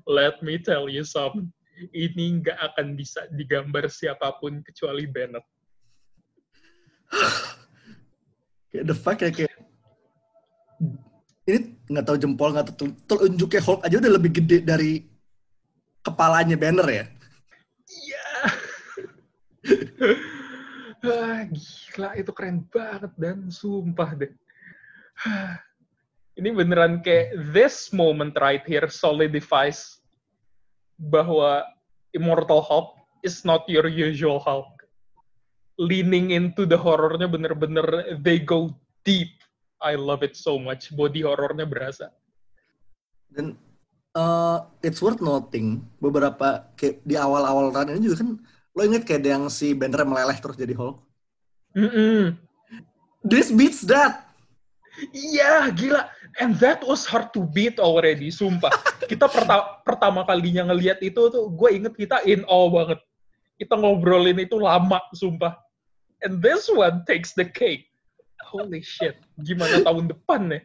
Let 0.04 0.44
me 0.44 0.60
tell 0.60 0.90
you 0.90 1.06
something. 1.06 1.48
Ini 1.94 2.42
nggak 2.42 2.58
akan 2.58 2.98
bisa 2.98 3.30
digambar 3.30 3.86
siapa 3.86 4.34
pun 4.42 4.60
kecuali 4.66 5.06
Banner 5.06 5.40
kayak 8.68 8.84
the 8.84 8.96
fact 8.96 9.24
kayak, 9.24 9.34
kayak 9.38 9.54
ini 11.48 11.80
nggak 11.88 12.04
tahu 12.04 12.16
jempol 12.20 12.52
nggak 12.52 12.76
tahu 12.76 12.92
telunjuknya 13.08 13.60
Hulk 13.64 13.80
aja 13.88 13.96
udah 13.96 14.12
lebih 14.12 14.32
gede 14.36 14.60
dari 14.60 15.08
kepalanya 16.04 16.56
banner 16.60 16.88
ya. 16.88 17.04
Iya. 17.88 18.26
Ah, 20.98 21.46
gila 21.46 22.18
itu 22.18 22.34
keren 22.34 22.66
banget 22.74 23.14
dan. 23.14 23.54
Sumpah 23.54 24.18
deh 24.18 24.34
ini 26.38 26.54
beneran 26.54 27.02
kayak 27.02 27.34
this 27.50 27.90
moment 27.90 28.38
right 28.38 28.62
here 28.62 28.86
solidifies 28.86 29.98
bahwa 30.94 31.66
Immortal 32.14 32.62
Hulk 32.62 32.94
is 33.26 33.42
not 33.42 33.66
your 33.66 33.90
usual 33.90 34.38
Hulk 34.38 34.78
leaning 35.78 36.34
into 36.34 36.66
the 36.66 36.78
horrornya 36.78 37.30
bener-bener 37.30 38.18
they 38.18 38.42
go 38.42 38.74
deep. 39.06 39.30
I 39.78 39.94
love 39.94 40.26
it 40.26 40.34
so 40.34 40.58
much. 40.58 40.90
Body 40.90 41.22
horrornya 41.22 41.62
berasa. 41.62 42.10
Dan 43.30 43.54
uh, 44.18 44.66
it's 44.82 44.98
worth 44.98 45.22
noting 45.22 45.86
beberapa 46.02 46.66
kayak 46.74 47.06
di 47.06 47.14
awal-awal 47.14 47.70
run 47.70 47.94
ini 47.94 48.10
juga 48.10 48.26
kan 48.26 48.30
lo 48.74 48.80
inget 48.82 49.06
kayak 49.06 49.22
yang 49.22 49.46
si 49.46 49.74
Banner 49.74 50.02
meleleh 50.02 50.38
terus 50.42 50.58
jadi 50.58 50.74
Hulk. 50.74 50.98
Mm 51.78 51.90
-mm. 51.90 52.22
This 53.22 53.54
beats 53.54 53.86
that. 53.86 54.26
Iya, 55.14 55.70
gila. 55.70 56.10
And 56.36 56.54
that 56.60 56.84
was 56.84 57.08
hard 57.08 57.32
to 57.32 57.48
beat 57.48 57.80
already, 57.80 58.28
sumpah. 58.28 58.70
Kita 59.08 59.26
perta 59.26 59.80
pertama 59.82 60.28
kalinya 60.28 60.68
ngelihat 60.68 61.00
itu 61.00 61.32
tuh, 61.32 61.48
gue 61.48 61.68
inget 61.72 61.96
kita 61.96 62.20
in 62.28 62.44
awe 62.44 62.68
banget. 62.68 63.00
Kita 63.58 63.74
ngobrolin 63.74 64.38
itu 64.38 64.60
lama, 64.60 65.00
sumpah 65.16 65.56
and 66.24 66.42
this 66.42 66.66
one 66.70 67.02
takes 67.06 67.34
the 67.34 67.46
cake. 67.46 67.90
Holy 68.48 68.80
shit, 68.80 69.20
gimana 69.44 69.84
tahun 69.84 70.08
depan 70.08 70.40
nih? 70.48 70.62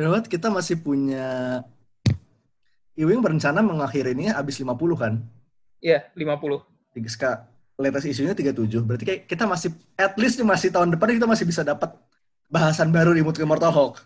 Know 0.00 0.16
what? 0.16 0.24
Kita 0.24 0.48
masih 0.48 0.80
punya 0.80 1.60
Ewing 2.96 3.20
berencana 3.20 3.60
mengakhiri 3.60 4.16
ini 4.16 4.32
habis 4.32 4.56
50 4.56 4.72
kan? 4.96 5.20
Iya, 5.84 6.08
yeah, 6.16 6.32
50. 6.40 6.64
Tiga 6.96 7.44
latest 7.76 8.08
isunya 8.08 8.32
37. 8.32 8.80
Berarti 8.88 9.04
kayak 9.04 9.20
kita 9.28 9.44
masih 9.44 9.76
at 10.00 10.16
least 10.16 10.40
nih 10.40 10.48
masih 10.48 10.72
tahun 10.72 10.96
depan 10.96 11.12
kita 11.12 11.28
masih 11.28 11.44
bisa 11.44 11.60
dapat 11.60 11.92
bahasan 12.48 12.88
baru 12.88 13.12
di 13.12 13.20
Mutu 13.20 13.44
Immortal 13.44 13.68
Hulk. 13.68 14.00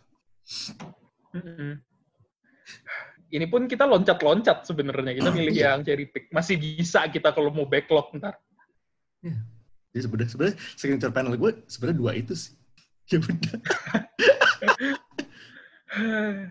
Ini 3.30 3.46
pun 3.46 3.70
kita 3.70 3.86
loncat-loncat 3.86 4.66
sebenarnya. 4.66 5.14
Kita 5.14 5.30
milih 5.30 5.54
iya. 5.54 5.78
yang 5.78 5.86
cherry 5.86 6.10
pick. 6.10 6.26
Masih 6.34 6.58
bisa 6.58 7.06
kita 7.06 7.30
kalau 7.30 7.54
mau 7.54 7.62
backlog 7.62 8.10
ntar. 8.18 8.34
Yeah. 9.22 9.38
Jadi 9.90 10.02
sebenarnya 10.06 10.30
sebenarnya 10.30 10.56
signature 10.78 11.14
panel 11.14 11.34
gue 11.38 11.52
sebenarnya 11.70 11.98
dua 11.98 12.12
itu 12.18 12.34
sih. 12.34 12.54
Ya 13.10 13.18
udah. 13.18 13.58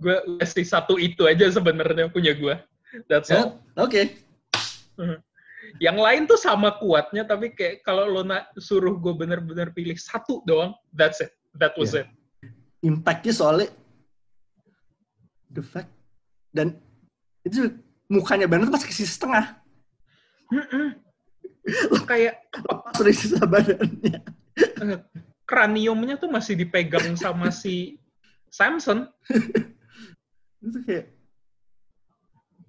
gue 0.00 0.16
kasih 0.38 0.66
satu 0.66 0.96
itu 1.02 1.26
aja 1.26 1.50
sebenarnya 1.50 2.10
punya 2.10 2.34
gue. 2.34 2.54
That's 3.06 3.30
all. 3.30 3.62
Oke. 3.78 3.86
Okay. 3.86 4.04
Yang 5.78 5.98
lain 6.02 6.22
tuh 6.26 6.38
sama 6.38 6.74
kuatnya, 6.82 7.22
tapi 7.22 7.54
kayak 7.54 7.86
kalau 7.86 8.10
lo 8.10 8.26
suruh 8.58 8.98
gue 8.98 9.14
bener-bener 9.14 9.70
pilih 9.70 9.94
satu 9.94 10.42
doang, 10.42 10.74
that's 10.90 11.22
it. 11.22 11.30
That 11.58 11.78
was 11.78 11.94
yeah. 11.94 12.06
it. 12.06 12.08
Impactnya 12.80 13.34
soalnya 13.36 13.68
the 15.52 15.60
fact 15.60 15.92
dan 16.54 16.78
itu 17.44 17.72
mukanya 18.08 18.48
bener 18.48 18.72
pas 18.72 18.82
kasih 18.82 19.04
setengah. 19.04 19.60
Mm 20.50 20.64
-mm 20.66 20.88
kayak 22.10 22.40
lepas 22.56 22.94
dari 22.98 23.14
sisa 23.14 23.44
badannya. 23.44 24.20
Kraniumnya 25.48 26.14
tuh 26.16 26.30
masih 26.30 26.54
dipegang 26.54 27.18
sama 27.18 27.50
si 27.50 27.98
Samson. 28.50 29.10
itu 30.64 30.78
kayak 30.86 31.06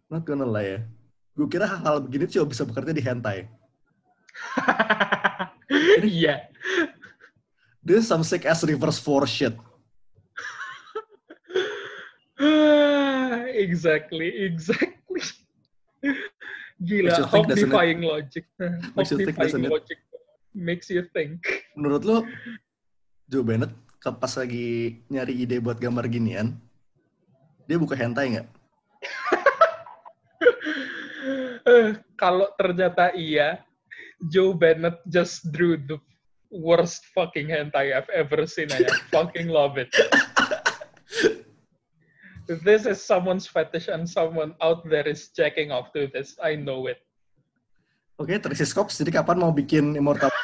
not 0.10 0.26
gonna 0.26 0.47
lie 0.47 0.80
ya. 0.80 0.82
Gue 1.38 1.47
kira 1.47 1.69
hal-hal 1.69 2.04
begini 2.04 2.28
cuma 2.28 2.50
bisa 2.50 2.65
bekerja 2.67 2.91
di 2.91 3.04
hentai. 3.04 3.47
Iya. 6.04 6.52
This 7.82 8.10
some 8.10 8.26
sick 8.28 8.43
ass 8.43 8.67
reverse 8.67 9.00
for 9.00 9.24
shit. 9.24 9.56
Exactly, 13.54 14.30
exactly. 14.49 15.21
Gila, 16.82 17.30
hope 17.30 17.54
defying 17.54 18.01
logic. 18.01 18.45
hope 18.97 19.13
defying 19.13 19.69
logic 19.69 19.99
makes 20.54 20.89
you 20.89 21.06
think. 21.13 21.45
Menurut 21.77 22.04
lo, 22.04 22.17
Joe 23.30 23.45
Bennett 23.45 23.71
pas 24.01 24.34
lagi 24.34 24.97
nyari 25.13 25.45
ide 25.45 25.62
buat 25.62 25.77
gambar 25.77 26.10
ginian, 26.10 26.58
dia 27.69 27.77
buka 27.77 27.93
hentai 27.93 28.34
nggak? 28.34 28.47
uh, 31.69 31.93
kalau 32.17 32.49
ternyata 32.58 33.13
iya, 33.13 33.62
Joe 34.34 34.58
Bennett 34.58 34.97
just 35.06 35.45
drew 35.54 35.77
the 35.77 36.01
worst 36.49 37.06
fucking 37.13 37.54
hentai 37.54 37.93
I've 37.93 38.10
ever 38.10 38.49
seen. 38.49 38.73
I 38.73 38.89
fucking 39.13 39.54
love 39.54 39.77
it. 39.77 39.93
This 42.60 42.86
is 42.86 43.04
someone's 43.04 43.48
fetish 43.48 43.88
and 43.88 44.08
someone 44.10 44.56
out 44.62 44.84
there 44.88 45.08
is 45.08 45.30
checking 45.32 45.72
off 45.72 45.94
to 45.94 46.08
this. 46.12 46.36
I 46.44 46.56
know 46.56 46.88
it. 46.88 47.00
Oke, 48.20 48.38
okay, 48.38 48.38
Trisiskops, 48.38 49.02
jadi 49.02 49.22
kapan 49.22 49.42
mau 49.42 49.50
bikin 49.50 49.98
Immortal? 49.98 50.30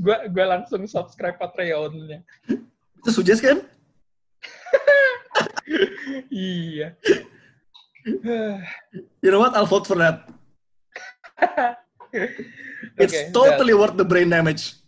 gua 0.00 0.16
gua 0.30 0.46
langsung 0.56 0.86
subscribe 0.88 1.36
Patreon-nya. 1.36 2.24
Itu 3.02 3.10
suggest 3.12 3.44
kan? 3.44 3.60
iya. 6.32 6.96
you 9.20 9.30
know 9.30 9.42
what? 9.42 9.52
I'll 9.52 9.68
vote 9.68 9.86
for 9.86 9.98
that. 10.00 10.24
It's 12.98 13.12
okay, 13.12 13.28
totally 13.36 13.76
that. 13.76 13.80
worth 13.84 13.96
the 14.00 14.04
brain 14.08 14.32
damage. 14.32 14.80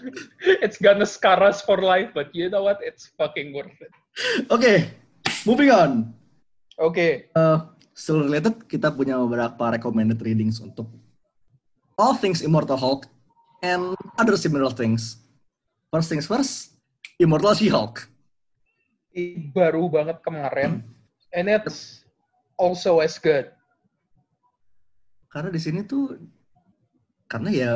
it's 0.64 0.78
gonna 0.80 1.06
scar 1.06 1.42
us 1.42 1.62
for 1.62 1.78
life, 1.80 2.10
but 2.14 2.32
you 2.32 2.48
know 2.48 2.64
what? 2.64 2.80
It's 2.80 3.10
fucking 3.18 3.52
worth 3.52 3.76
it. 3.80 3.92
Oke, 4.48 4.60
okay, 4.60 4.78
moving 5.44 5.70
on. 5.70 6.14
Oke. 6.80 6.96
Okay. 6.96 7.12
Uh, 7.36 7.72
still 7.92 8.24
related, 8.24 8.64
kita 8.66 8.90
punya 8.90 9.20
beberapa 9.20 9.76
recommended 9.76 10.18
readings 10.24 10.58
untuk 10.58 10.88
all 12.00 12.16
things 12.16 12.40
Immortal 12.40 12.80
Hulk 12.80 13.06
and 13.60 13.94
other 14.16 14.34
similar 14.40 14.72
things. 14.72 15.20
First 15.92 16.08
things 16.08 16.24
first, 16.24 16.72
Immortal 17.20 17.52
She-Hulk. 17.52 18.08
Baru 19.52 19.92
banget 19.92 20.24
kemarin, 20.24 20.80
and 21.36 21.46
it's 21.52 22.08
also 22.56 23.04
as 23.04 23.20
good. 23.20 23.52
Karena 25.28 25.52
di 25.52 25.60
sini 25.60 25.84
tuh, 25.84 26.16
karena 27.28 27.52
ya 27.52 27.72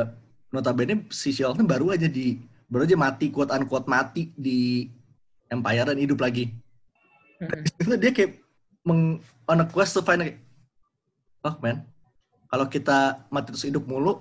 notabene 0.51 1.07
si 1.11 1.35
She-Hulk 1.35 1.59
baru 1.67 1.95
aja 1.95 2.07
di 2.07 2.39
baru 2.67 2.83
aja 2.87 2.97
mati 2.99 3.31
quote 3.31 3.51
unquote 3.51 3.87
mati 3.87 4.31
di 4.35 4.87
Empire 5.47 5.95
dan 5.95 5.99
hidup 5.99 6.19
lagi. 6.19 6.51
Hmm. 7.39 7.95
dia 8.01 8.11
kayak 8.11 8.41
meng, 8.83 9.21
on 9.47 9.63
a 9.63 9.65
quest 9.69 9.95
to 9.95 10.01
find 10.03 10.25
oh 11.45 11.55
man, 11.63 11.87
kalau 12.51 12.67
kita 12.67 13.23
mati 13.31 13.55
terus 13.55 13.67
hidup 13.67 13.87
mulu, 13.87 14.19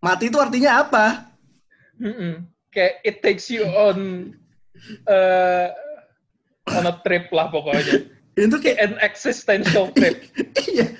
mati 0.00 0.32
itu 0.32 0.38
artinya 0.40 0.80
apa? 0.80 1.28
Mm-mm. 2.00 2.46
Kayak 2.72 2.94
it 3.04 3.16
takes 3.20 3.50
you 3.52 3.66
on 3.66 4.32
uh, 5.04 5.68
on 6.72 6.88
a 6.88 6.94
trip 7.04 7.28
lah 7.34 7.50
pokoknya. 7.52 8.08
Itu 8.38 8.56
kayak 8.62 8.78
an 8.78 8.94
existential 9.02 9.90
trip. 9.92 10.22
iya. 10.70 10.94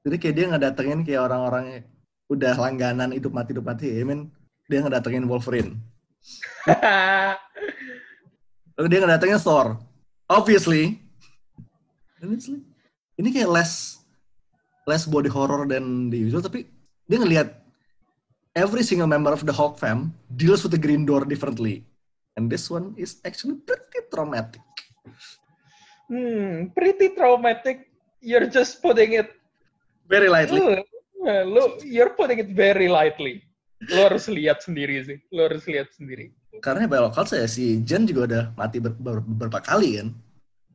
Jadi 0.00 0.16
kayak 0.16 0.34
dia 0.34 0.44
nggak 0.48 0.64
datengin 0.64 1.04
kayak 1.04 1.28
orang-orang 1.28 1.84
udah 2.30 2.54
langganan 2.54 3.10
hidup 3.10 3.34
mati 3.34 3.50
hidup 3.52 3.66
mati 3.66 3.90
ya 3.90 4.06
men 4.06 4.30
dia 4.70 4.80
ngedatengin 4.80 5.26
Wolverine 5.26 5.74
lalu 8.78 8.86
dia 8.94 9.00
ngedatengin 9.02 9.42
Thor 9.42 9.82
obviously 10.30 11.02
ini 13.18 13.28
kayak 13.34 13.50
less 13.50 14.00
less 14.86 15.04
body 15.10 15.26
horror 15.26 15.66
dan 15.66 16.08
the 16.08 16.16
usual 16.16 16.40
tapi 16.40 16.70
dia 17.10 17.18
ngelihat 17.18 17.60
every 18.54 18.82
single 18.82 19.06
member 19.06 19.30
of 19.30 19.46
the 19.46 19.52
Hulk 19.52 19.78
fam 19.78 20.14
deals 20.34 20.62
with 20.62 20.74
the 20.74 20.80
Green 20.80 21.06
Door 21.06 21.26
differently. 21.26 21.86
And 22.38 22.50
this 22.50 22.70
one 22.70 22.94
is 22.96 23.20
actually 23.26 23.58
pretty 23.62 24.06
traumatic. 24.10 24.62
Hmm, 26.06 26.70
pretty 26.74 27.14
traumatic. 27.14 27.90
You're 28.20 28.46
just 28.46 28.82
putting 28.82 29.14
it 29.18 29.30
Very 30.10 30.26
lightly. 30.26 30.58
Eh, 30.58 30.82
lu, 31.24 31.62
you're 31.84 32.12
putting 32.16 32.40
it 32.40 32.50
very 32.52 32.88
lightly. 32.88 33.44
Lu 33.88 34.00
harus 34.04 34.28
lihat 34.28 34.60
sendiri 34.60 35.00
sih. 35.04 35.18
Lu 35.32 35.44
harus 35.44 35.64
lihat 35.64 35.88
sendiri. 35.92 36.32
Karena 36.60 36.84
by 36.84 37.00
lokal 37.00 37.24
saya 37.24 37.48
si 37.48 37.80
Jen 37.80 38.04
juga 38.04 38.28
udah 38.28 38.44
mati 38.52 38.76
ber- 38.76 38.96
ber- 38.96 39.24
beberapa 39.24 39.60
kali 39.64 40.00
kan. 40.00 40.08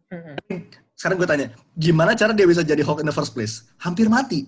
Mm-mm. 0.10 0.38
Sekarang 0.96 1.18
gue 1.20 1.28
tanya, 1.28 1.48
gimana 1.76 2.16
cara 2.16 2.32
dia 2.32 2.48
bisa 2.48 2.64
jadi 2.66 2.82
Hulk 2.82 3.04
in 3.04 3.10
the 3.10 3.14
first 3.14 3.36
place? 3.36 3.68
Hampir 3.78 4.08
mati. 4.10 4.48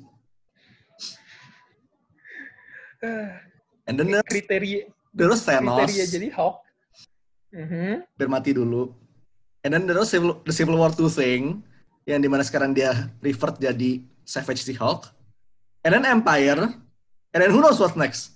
Eh, 3.04 3.30
And 3.88 3.96
then 3.96 4.10
kriteria 4.26 4.90
there's 5.14 5.46
Thanos, 5.46 5.86
kriteria 5.88 6.06
jadi 6.10 6.28
Hulk. 6.34 6.58
Mhm. 7.54 8.04
hampir 8.04 8.30
mati 8.30 8.52
dulu. 8.52 8.92
And 9.64 9.74
then 9.74 9.84
Civil, 10.08 10.40
the 10.44 10.54
Civil 10.56 10.76
War 10.80 10.92
2 10.92 11.08
thing, 11.12 11.62
yang 12.08 12.24
di 12.24 12.30
mana 12.32 12.44
sekarang 12.44 12.72
dia 12.72 13.12
revert 13.20 13.60
jadi 13.60 14.04
Savage 14.28 14.64
the 14.68 14.76
Hulk. 14.76 15.08
And 15.88 15.96
then 15.96 16.20
Empire, 16.20 16.68
and 17.32 17.40
then 17.40 17.48
who 17.48 17.64
knows 17.64 17.80
what's 17.80 17.96
next? 17.96 18.36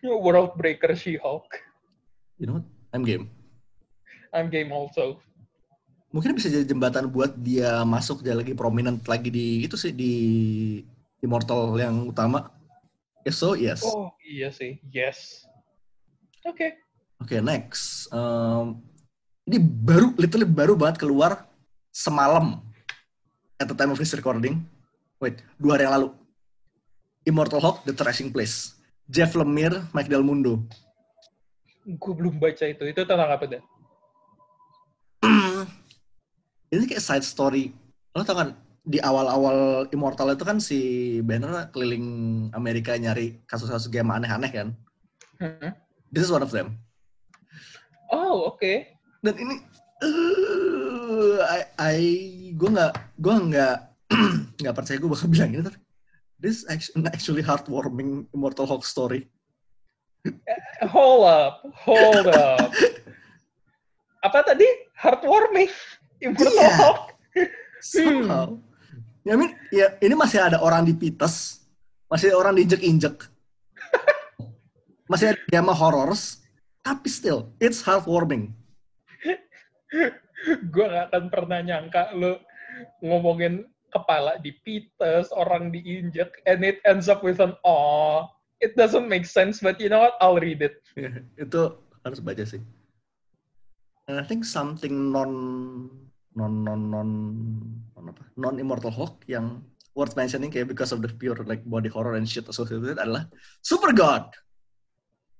World 0.00 0.56
Breaker 0.56 0.96
She-Hulk. 0.96 1.44
You 2.40 2.48
know 2.48 2.56
what? 2.64 2.66
I'm 2.96 3.04
game. 3.04 3.28
I'm 4.32 4.48
game 4.48 4.72
also. 4.72 5.20
Mungkin 6.08 6.32
bisa 6.32 6.48
jadi 6.48 6.64
jembatan 6.64 7.12
buat 7.12 7.36
dia 7.36 7.84
masuk 7.84 8.24
dia 8.24 8.32
lagi 8.32 8.56
prominent 8.56 9.04
lagi 9.04 9.28
di 9.28 9.68
itu 9.68 9.76
sih 9.76 9.92
di 9.92 10.12
Immortal 11.20 11.76
yang 11.76 12.08
utama. 12.08 12.56
If 13.28 13.36
so, 13.36 13.52
yes. 13.52 13.84
Oh, 13.84 14.08
iya 14.24 14.48
sih. 14.48 14.80
Yes. 14.88 15.44
Oke. 16.48 16.72
Oke, 17.20 17.36
next. 17.44 18.08
Um, 18.08 18.80
ini 19.44 19.60
baru, 19.60 20.16
literally 20.16 20.48
baru 20.48 20.72
banget 20.72 21.04
keluar 21.04 21.44
semalam 21.92 22.64
at 23.60 23.68
the 23.68 23.76
time 23.76 23.92
of 23.92 24.00
this 24.00 24.16
recording. 24.16 24.64
Wait, 25.18 25.42
dua 25.58 25.74
hari 25.74 25.90
yang 25.90 25.94
lalu. 25.98 26.08
Immortal 27.26 27.58
Hulk, 27.58 27.82
The 27.82 27.92
Thrashing 27.92 28.30
Place. 28.30 28.78
Jeff 29.10 29.34
Lemire, 29.34 29.82
Mike 29.90 30.06
Del 30.06 30.22
Mundo. 30.22 30.62
Gue 31.84 32.12
belum 32.14 32.38
baca 32.38 32.64
itu. 32.64 32.86
Itu 32.86 33.02
tentang 33.02 33.26
apa 33.26 33.44
dah? 33.50 33.62
ini 36.72 36.84
kayak 36.86 37.02
side 37.02 37.26
story. 37.26 37.74
Lo 38.14 38.22
tau 38.22 38.38
kan, 38.38 38.54
di 38.86 39.02
awal-awal 39.02 39.90
Immortal 39.90 40.38
itu 40.38 40.44
kan 40.46 40.62
si 40.62 40.78
Banner 41.26 41.66
keliling 41.74 42.06
Amerika 42.54 42.94
nyari 42.94 43.42
kasus-kasus 43.50 43.90
game 43.90 44.14
aneh-aneh 44.14 44.52
kan. 44.54 44.68
Hmm. 45.42 45.74
This 46.14 46.28
is 46.28 46.32
one 46.32 46.46
of 46.46 46.54
them. 46.54 46.78
Oh, 48.08 48.54
oke. 48.54 48.98
dan 49.18 49.34
ini 49.34 49.54
uh, 50.02 51.42
I, 51.54 51.60
I 51.74 51.98
gue 52.54 52.70
nggak 52.70 52.92
gue 53.18 53.34
nggak 53.50 53.76
nggak 54.60 54.74
percaya 54.76 54.96
gue 54.96 55.10
bakal 55.10 55.28
bilang 55.28 55.52
ini 55.52 55.62
tapi 55.62 55.78
this 56.40 56.64
actually, 56.68 57.08
actually 57.12 57.42
heartwarming 57.44 58.24
Immortal 58.32 58.66
Hulk 58.66 58.84
story 58.84 59.28
Hold 60.82 61.24
up. 61.24 61.54
Hold 61.86 62.26
up. 62.26 62.68
apa 64.26 64.38
tadi? 64.44 64.66
Heartwarming. 64.98 65.70
Immortal 66.20 66.52
Iya. 66.52 66.74
Hulk. 66.74 67.00
somehow 67.82 68.58
ya 69.22 69.34
I 69.34 69.38
mean 69.38 69.52
ya 69.70 69.94
ini 70.02 70.14
masih 70.14 70.42
ada 70.42 70.58
orang 70.58 70.86
dipites 70.86 71.62
masih 72.08 72.32
ada 72.32 72.36
orang 72.40 72.54
diinjek-injek 72.58 73.28
masih 75.10 75.34
ada 75.34 75.40
drama 75.50 75.74
horrors 75.74 76.42
tapi 76.82 77.08
still 77.10 77.52
it's 77.60 77.84
heartwarming 77.84 78.54
gue 80.48 80.86
gak 80.86 81.10
akan 81.12 81.24
pernah 81.28 81.60
nyangka 81.60 82.14
lu 82.14 82.38
ngomongin 83.02 83.66
kepala 83.90 84.40
dipites, 84.40 85.32
orang 85.32 85.72
diinjek, 85.72 86.30
and 86.48 86.64
it 86.64 86.78
ends 86.84 87.08
up 87.08 87.24
with 87.24 87.40
an 87.40 87.56
aw. 87.64 88.28
It 88.58 88.74
doesn't 88.74 89.06
make 89.06 89.24
sense, 89.24 89.62
but 89.62 89.78
you 89.78 89.86
know 89.86 90.02
what? 90.02 90.18
I'll 90.18 90.40
read 90.40 90.62
it. 90.64 90.82
itu 91.44 91.60
harus 92.02 92.20
baca 92.24 92.42
sih 92.42 92.62
and 94.08 94.16
I 94.16 94.24
think 94.24 94.48
something 94.48 95.12
non 95.12 95.30
non 96.32 96.52
non 96.64 96.80
non 96.88 97.08
non 97.92 98.04
apa 98.08 98.22
non 98.40 98.56
immortal 98.56 98.90
Hulk 98.90 99.28
yang 99.28 99.60
worth 99.92 100.16
mentioning 100.16 100.48
kayak 100.48 100.72
because 100.72 100.94
of 100.94 101.04
the 101.04 101.10
pure 101.12 101.36
like 101.44 101.60
body 101.68 101.92
horror 101.92 102.16
and 102.16 102.24
shit 102.24 102.48
associated 102.48 102.82
with 102.82 102.92
it 102.96 103.02
adalah 103.02 103.28
Super 103.60 103.92
God 103.92 104.32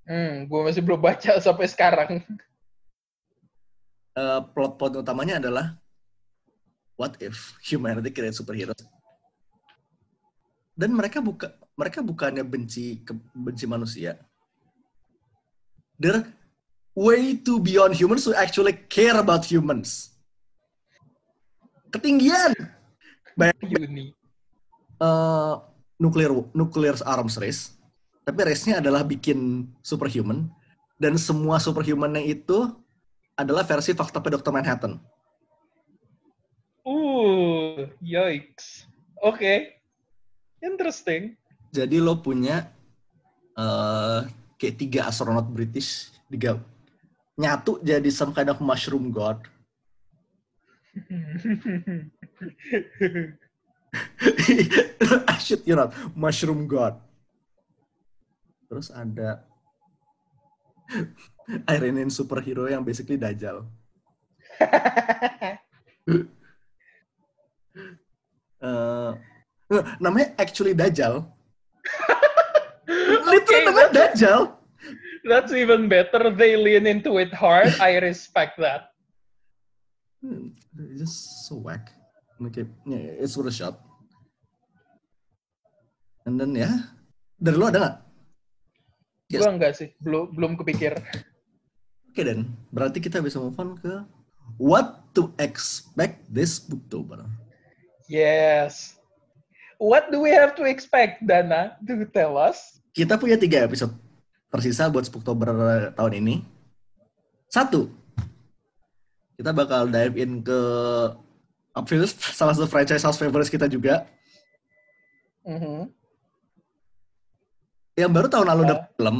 Hmm, 0.09 0.49
gue 0.49 0.61
masih 0.65 0.81
belum 0.81 1.05
baca 1.05 1.37
sampai 1.37 1.69
sekarang. 1.69 2.25
Eh, 4.17 4.41
plot 4.57 4.81
point 4.81 4.97
utamanya 4.97 5.37
adalah 5.37 5.77
what 6.99 7.15
if 7.23 7.55
humanity 7.63 8.11
create 8.11 8.35
superheroes 8.35 8.83
dan 10.75 10.91
mereka 10.91 11.23
buka 11.23 11.55
mereka 11.79 12.03
bukannya 12.03 12.43
benci 12.43 12.99
ke, 13.07 13.15
benci 13.31 13.63
manusia 13.63 14.19
they're 15.95 16.27
way 16.91 17.39
too 17.39 17.63
beyond 17.63 17.95
humans 17.95 18.27
to 18.27 18.35
actually 18.35 18.75
care 18.91 19.15
about 19.15 19.47
humans 19.47 20.11
ketinggian 21.95 22.51
Uni. 23.63 24.11
eh 24.99 25.55
nuclear 25.95 26.31
nuclear 26.51 26.95
arms 27.07 27.39
race 27.39 27.79
tapi 28.27 28.45
race-nya 28.45 28.83
adalah 28.83 29.07
bikin 29.07 29.71
superhuman 29.79 30.51
dan 30.99 31.15
semua 31.15 31.57
superhuman 31.63 32.19
itu 32.19 32.75
adalah 33.39 33.63
versi 33.63 33.95
fakta 33.95 34.19
Dr. 34.19 34.51
Manhattan. 34.51 34.99
Uh, 37.79 37.87
yikes. 38.03 38.83
Oke. 39.23 39.79
Interesting. 40.59 41.39
Jadi 41.71 42.03
lo 42.03 42.19
punya 42.19 42.67
eh 43.55 44.21
kayak 44.59 44.75
tiga 44.75 45.07
astronot 45.07 45.47
British 45.47 46.11
tiga 46.27 46.59
nyatu 47.39 47.79
jadi 47.79 48.11
some 48.11 48.35
kind 48.35 48.51
of 48.51 48.59
mushroom 48.59 49.07
god. 49.15 49.39
I 55.31 55.39
shit 55.45 55.63
you 55.63 55.79
not, 55.79 55.95
mushroom 56.11 56.67
god. 56.67 56.99
Terus 58.67 58.91
ada 58.91 59.47
Iranian 61.79 62.11
superhero 62.11 62.67
yang 62.67 62.83
basically 62.83 63.15
Dajjal. 63.15 63.63
Eh, 68.59 69.11
namanya 70.03 70.35
actually 70.35 70.75
Dajjal. 70.75 71.23
Literally 72.89 73.39
Okay, 73.39 73.61
namanya 73.63 73.89
Dajjal. 73.95 74.41
that's 75.27 75.51
even 75.53 75.87
better. 75.87 76.31
They 76.33 76.57
lean 76.57 76.87
into 76.87 77.19
it 77.19 77.31
hard. 77.31 77.71
I 77.79 77.99
respect 78.03 78.59
that. 78.59 78.91
Hmm, 80.19 80.51
it's 80.75 81.07
just 81.07 81.17
so 81.47 81.59
whack. 81.61 81.95
Okay, 82.39 82.67
yeah, 82.87 83.19
it's 83.19 83.35
worth 83.35 83.51
a 83.51 83.55
shot. 83.55 83.79
And 86.27 86.39
then 86.39 86.55
ya, 86.55 86.71
dari 87.39 87.55
lo 87.55 87.67
ada 87.71 87.79
nggak? 87.79 87.95
Yes. 89.29 89.41
Gue 89.45 89.51
enggak 89.53 89.73
sih. 89.77 89.89
Belum 90.03 90.31
belum 90.35 90.51
kepikir. 90.59 90.97
Oke 92.09 92.21
dan 92.25 92.49
berarti 92.73 92.99
kita 92.99 93.21
bisa 93.21 93.37
move 93.37 93.55
on 93.61 93.77
ke 93.77 94.01
what 94.57 95.05
to 95.13 95.29
expect 95.37 96.25
this 96.27 96.57
Booktober. 96.57 97.23
Yes. 98.09 98.97
What 99.77 100.09
do 100.11 100.19
we 100.19 100.33
have 100.33 100.57
to 100.57 100.65
expect, 100.65 101.23
Dana? 101.23 101.77
Do 101.79 102.03
tell 102.09 102.35
us. 102.35 102.81
Kita 102.91 103.15
punya 103.15 103.37
tiga 103.37 103.63
episode 103.63 103.93
tersisa 104.49 104.89
buat 104.89 105.05
Spooktober 105.05 105.47
tahun 105.93 106.13
ini. 106.19 106.35
Satu, 107.47 107.87
kita 109.37 109.53
bakal 109.53 109.87
dive 109.87 110.17
in 110.19 110.41
ke 110.41 110.59
Upfield, 111.77 112.09
salah 112.37 112.57
satu 112.57 112.65
franchise 112.65 113.05
house 113.05 113.21
favorites 113.21 113.53
kita 113.53 113.69
juga. 113.69 114.09
Mhm. 115.45 115.87
Yang 117.93 118.11
baru 118.11 118.27
tahun 118.27 118.47
lalu 118.51 118.63
dapet 118.73 118.89
film. 118.97 119.17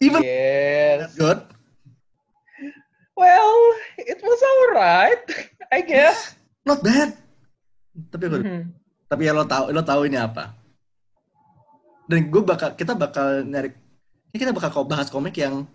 Even 0.00 0.20
Yes. 0.24 1.16
good. 1.16 1.40
Well, 3.16 3.52
it 4.00 4.20
was 4.22 4.40
alright, 4.40 5.24
I 5.76 5.80
guess. 5.84 6.36
Not 6.64 6.84
bad. 6.84 7.16
Tapi 7.90 8.22
aku- 8.26 8.44
Mhm. 8.46 8.62
tapi 9.10 9.22
ya 9.26 9.32
lo 9.34 9.44
tahu 9.44 9.74
lo 9.74 9.82
tahu 9.82 10.06
ini 10.06 10.16
apa. 10.16 10.54
Dan 12.06 12.30
gue 12.30 12.42
bakal 12.42 12.74
kita 12.74 12.94
bakal 12.94 13.42
nyari 13.46 13.70
ya 14.30 14.36
kita 14.38 14.54
bakal 14.54 14.86
bahas 14.86 15.10
komik 15.10 15.34
yang 15.38 15.66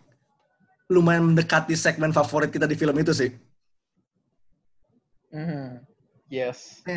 lumayan 0.87 1.25
mendekati 1.25 1.75
segmen 1.75 2.13
favorit 2.13 2.51
kita 2.51 2.67
di 2.67 2.75
film 2.75 2.95
itu 2.95 3.11
sih. 3.11 3.31
Mhm. 5.31 5.83
Yes. 6.25 6.81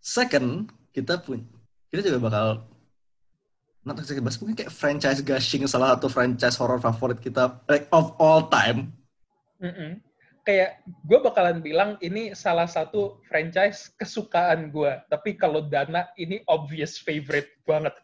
Second, 0.00 0.68
kita 0.92 1.18
pun 1.18 1.42
kita 1.88 2.04
juga 2.04 2.20
bakal 2.20 2.46
nanti 3.86 4.02
kita 4.02 4.18
bahas 4.18 4.42
mungkin 4.42 4.58
kayak 4.58 4.74
franchise 4.74 5.22
gushing 5.22 5.62
salah 5.70 5.94
satu 5.94 6.10
franchise 6.10 6.58
horror 6.58 6.82
favorit 6.82 7.22
kita 7.22 7.54
like 7.70 7.86
of 7.94 8.10
all 8.18 8.50
time. 8.50 8.90
Mm-mm. 9.62 10.02
Kayak 10.42 10.82
gue 11.06 11.18
bakalan 11.22 11.62
bilang 11.62 11.94
ini 12.02 12.34
salah 12.34 12.66
satu 12.66 13.22
franchise 13.30 13.94
kesukaan 13.94 14.74
gue. 14.74 14.90
Tapi 15.06 15.38
kalau 15.38 15.62
Dana 15.62 16.10
ini 16.18 16.42
obvious 16.50 16.98
favorite 16.98 17.54
banget. 17.62 17.94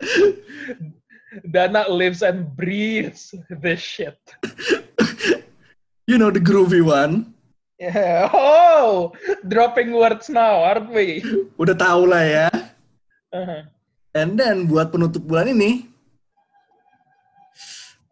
Dana 1.56 1.88
lives 1.88 2.20
and 2.20 2.52
breathes 2.52 3.32
this 3.48 3.80
shit. 3.80 4.20
You 6.10 6.18
know 6.18 6.34
the 6.34 6.42
groovy 6.42 6.82
one. 6.82 7.32
Yeah. 7.78 8.26
Oh, 8.34 9.14
dropping 9.46 9.94
words 9.94 10.26
now, 10.26 10.66
aren't 10.66 10.90
we? 10.90 11.22
Udah 11.54 11.78
tau 11.78 12.02
lah 12.04 12.26
ya. 12.26 12.48
Uh-huh. 13.30 13.62
And 14.12 14.36
then 14.36 14.68
buat 14.68 14.92
penutup 14.92 15.24
bulan 15.24 15.56
ini, 15.56 15.88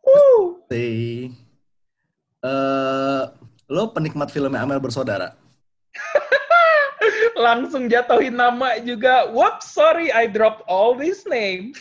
Woo! 0.00 0.64
say, 0.72 1.28
eh 2.40 3.22
lo 3.70 3.92
penikmat 3.92 4.32
filmnya 4.32 4.64
Amel 4.64 4.80
Bersaudara. 4.80 5.36
Langsung 7.46 7.86
jatuhin 7.92 8.36
nama 8.36 8.80
juga. 8.80 9.28
Whoops, 9.28 9.70
sorry, 9.70 10.08
I 10.08 10.24
dropped 10.24 10.64
all 10.66 10.96
these 10.96 11.22
names. 11.28 11.76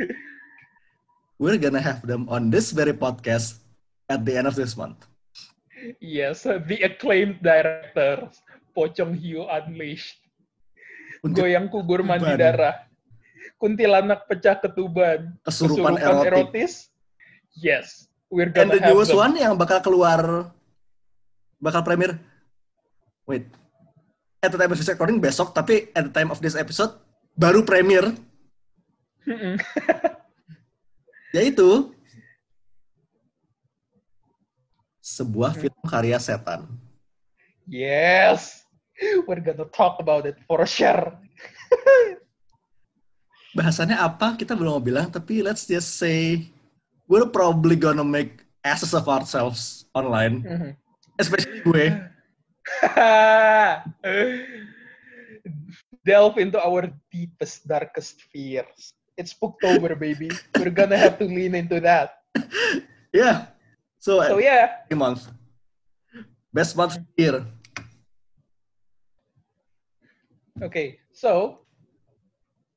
We're 1.40 1.60
gonna 1.60 1.84
have 1.84 2.00
them 2.08 2.24
on 2.32 2.48
this 2.48 2.72
very 2.72 2.96
podcast 2.96 3.60
at 4.08 4.24
the 4.24 4.32
end 4.32 4.48
of 4.48 4.56
this 4.56 4.72
month. 4.80 5.04
Yes, 6.00 6.48
the 6.48 6.78
acclaimed 6.80 7.44
director, 7.44 8.32
Pocong 8.72 9.12
Hiu 9.12 9.44
Unleashed. 9.44 10.16
Untuk 11.20 11.44
Goyang 11.44 11.68
kubur 11.68 12.00
mandi 12.00 12.32
darah. 12.34 12.85
Kuntilanak 13.56 14.28
pecah 14.28 14.60
ketuban. 14.60 15.32
kesurupan 15.40 15.96
erotik. 15.96 16.28
erotis. 16.28 16.72
Yes, 17.56 18.04
we're 18.28 18.52
And 18.52 18.68
gonna 18.68 18.76
the 18.76 18.84
have 18.84 18.92
newest 18.92 19.10
them. 19.10 19.20
one 19.24 19.34
yang 19.34 19.56
bakal 19.56 19.80
keluar, 19.80 20.52
bakal 21.56 21.80
premier. 21.80 22.20
Wait, 23.24 23.48
at 24.38 24.52
the 24.52 24.60
time 24.60 24.70
of 24.70 24.76
this 24.76 24.86
recording 24.86 25.18
besok, 25.18 25.56
tapi 25.56 25.88
at 25.96 26.04
the 26.04 26.12
time 26.12 26.28
of 26.28 26.38
this 26.38 26.52
episode 26.52 26.92
baru 27.32 27.64
premier, 27.64 28.12
yaitu 31.36 31.90
sebuah 35.00 35.54
film 35.54 35.80
karya 35.86 36.18
setan. 36.18 36.68
yes, 37.64 38.62
we're 39.24 39.40
gonna 39.40 39.64
talk 39.72 39.96
about 39.96 40.28
it 40.28 40.36
for 40.44 40.62
sure. 40.68 41.16
Bahasannya 43.56 43.96
apa? 43.96 44.36
Kita 44.36 44.52
belum 44.52 44.76
mau 44.76 44.82
bilang, 44.84 45.08
tapi 45.08 45.40
let's 45.40 45.64
just 45.64 45.96
say 45.96 46.44
we're 47.08 47.24
probably 47.24 47.72
gonna 47.72 48.04
make 48.04 48.44
asses 48.60 48.92
of 48.92 49.08
ourselves 49.08 49.88
online, 49.96 50.44
Mhm. 50.44 50.70
especially 51.16 51.64
gue. 51.64 51.86
Delve 56.04 56.38
into 56.38 56.58
our 56.60 56.92
deepest, 57.10 57.66
darkest 57.66 58.22
fears. 58.30 58.92
It's 59.16 59.32
Spooktober, 59.32 59.96
baby. 59.98 60.28
We're 60.60 60.70
gonna 60.74 60.98
have 60.98 61.16
to 61.18 61.26
lean 61.26 61.54
into 61.56 61.80
that. 61.80 62.20
Yeah. 63.16 63.48
So, 63.96 64.20
So 64.20 64.36
yeah, 64.36 64.84
every 64.84 65.00
month. 65.00 65.24
Best 66.52 66.76
month 66.76 67.00
year. 67.16 67.48
okay. 70.60 71.00
So 71.16 71.64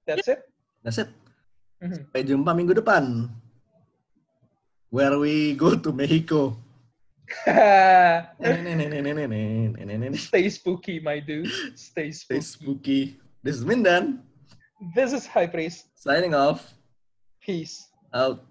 that's 0.07 0.31
it. 0.31 0.48
That's 0.83 0.97
it. 0.97 1.09
Mhm. 1.79 2.07
Sampai 2.09 2.21
jumpa 2.27 2.51
minggu 2.55 2.75
depan. 2.75 3.29
Where 4.89 5.21
we 5.21 5.53
go 5.53 5.77
to 5.77 5.89
Mexico. 5.93 6.57
Stay 10.17 10.49
spooky, 10.49 10.97
my 10.99 11.21
dude. 11.21 11.45
Stay 11.77 12.09
Stay 12.09 12.41
spooky. 12.41 12.41
spooky. 12.41 13.01
This 13.45 13.61
is 13.61 13.63
Mindan. 13.69 14.25
This 14.97 15.13
is 15.13 15.29
High 15.29 15.45
Priest. 15.45 15.93
Signing 15.93 16.33
off. 16.33 16.73
Peace. 17.37 17.85
Out. 18.17 18.48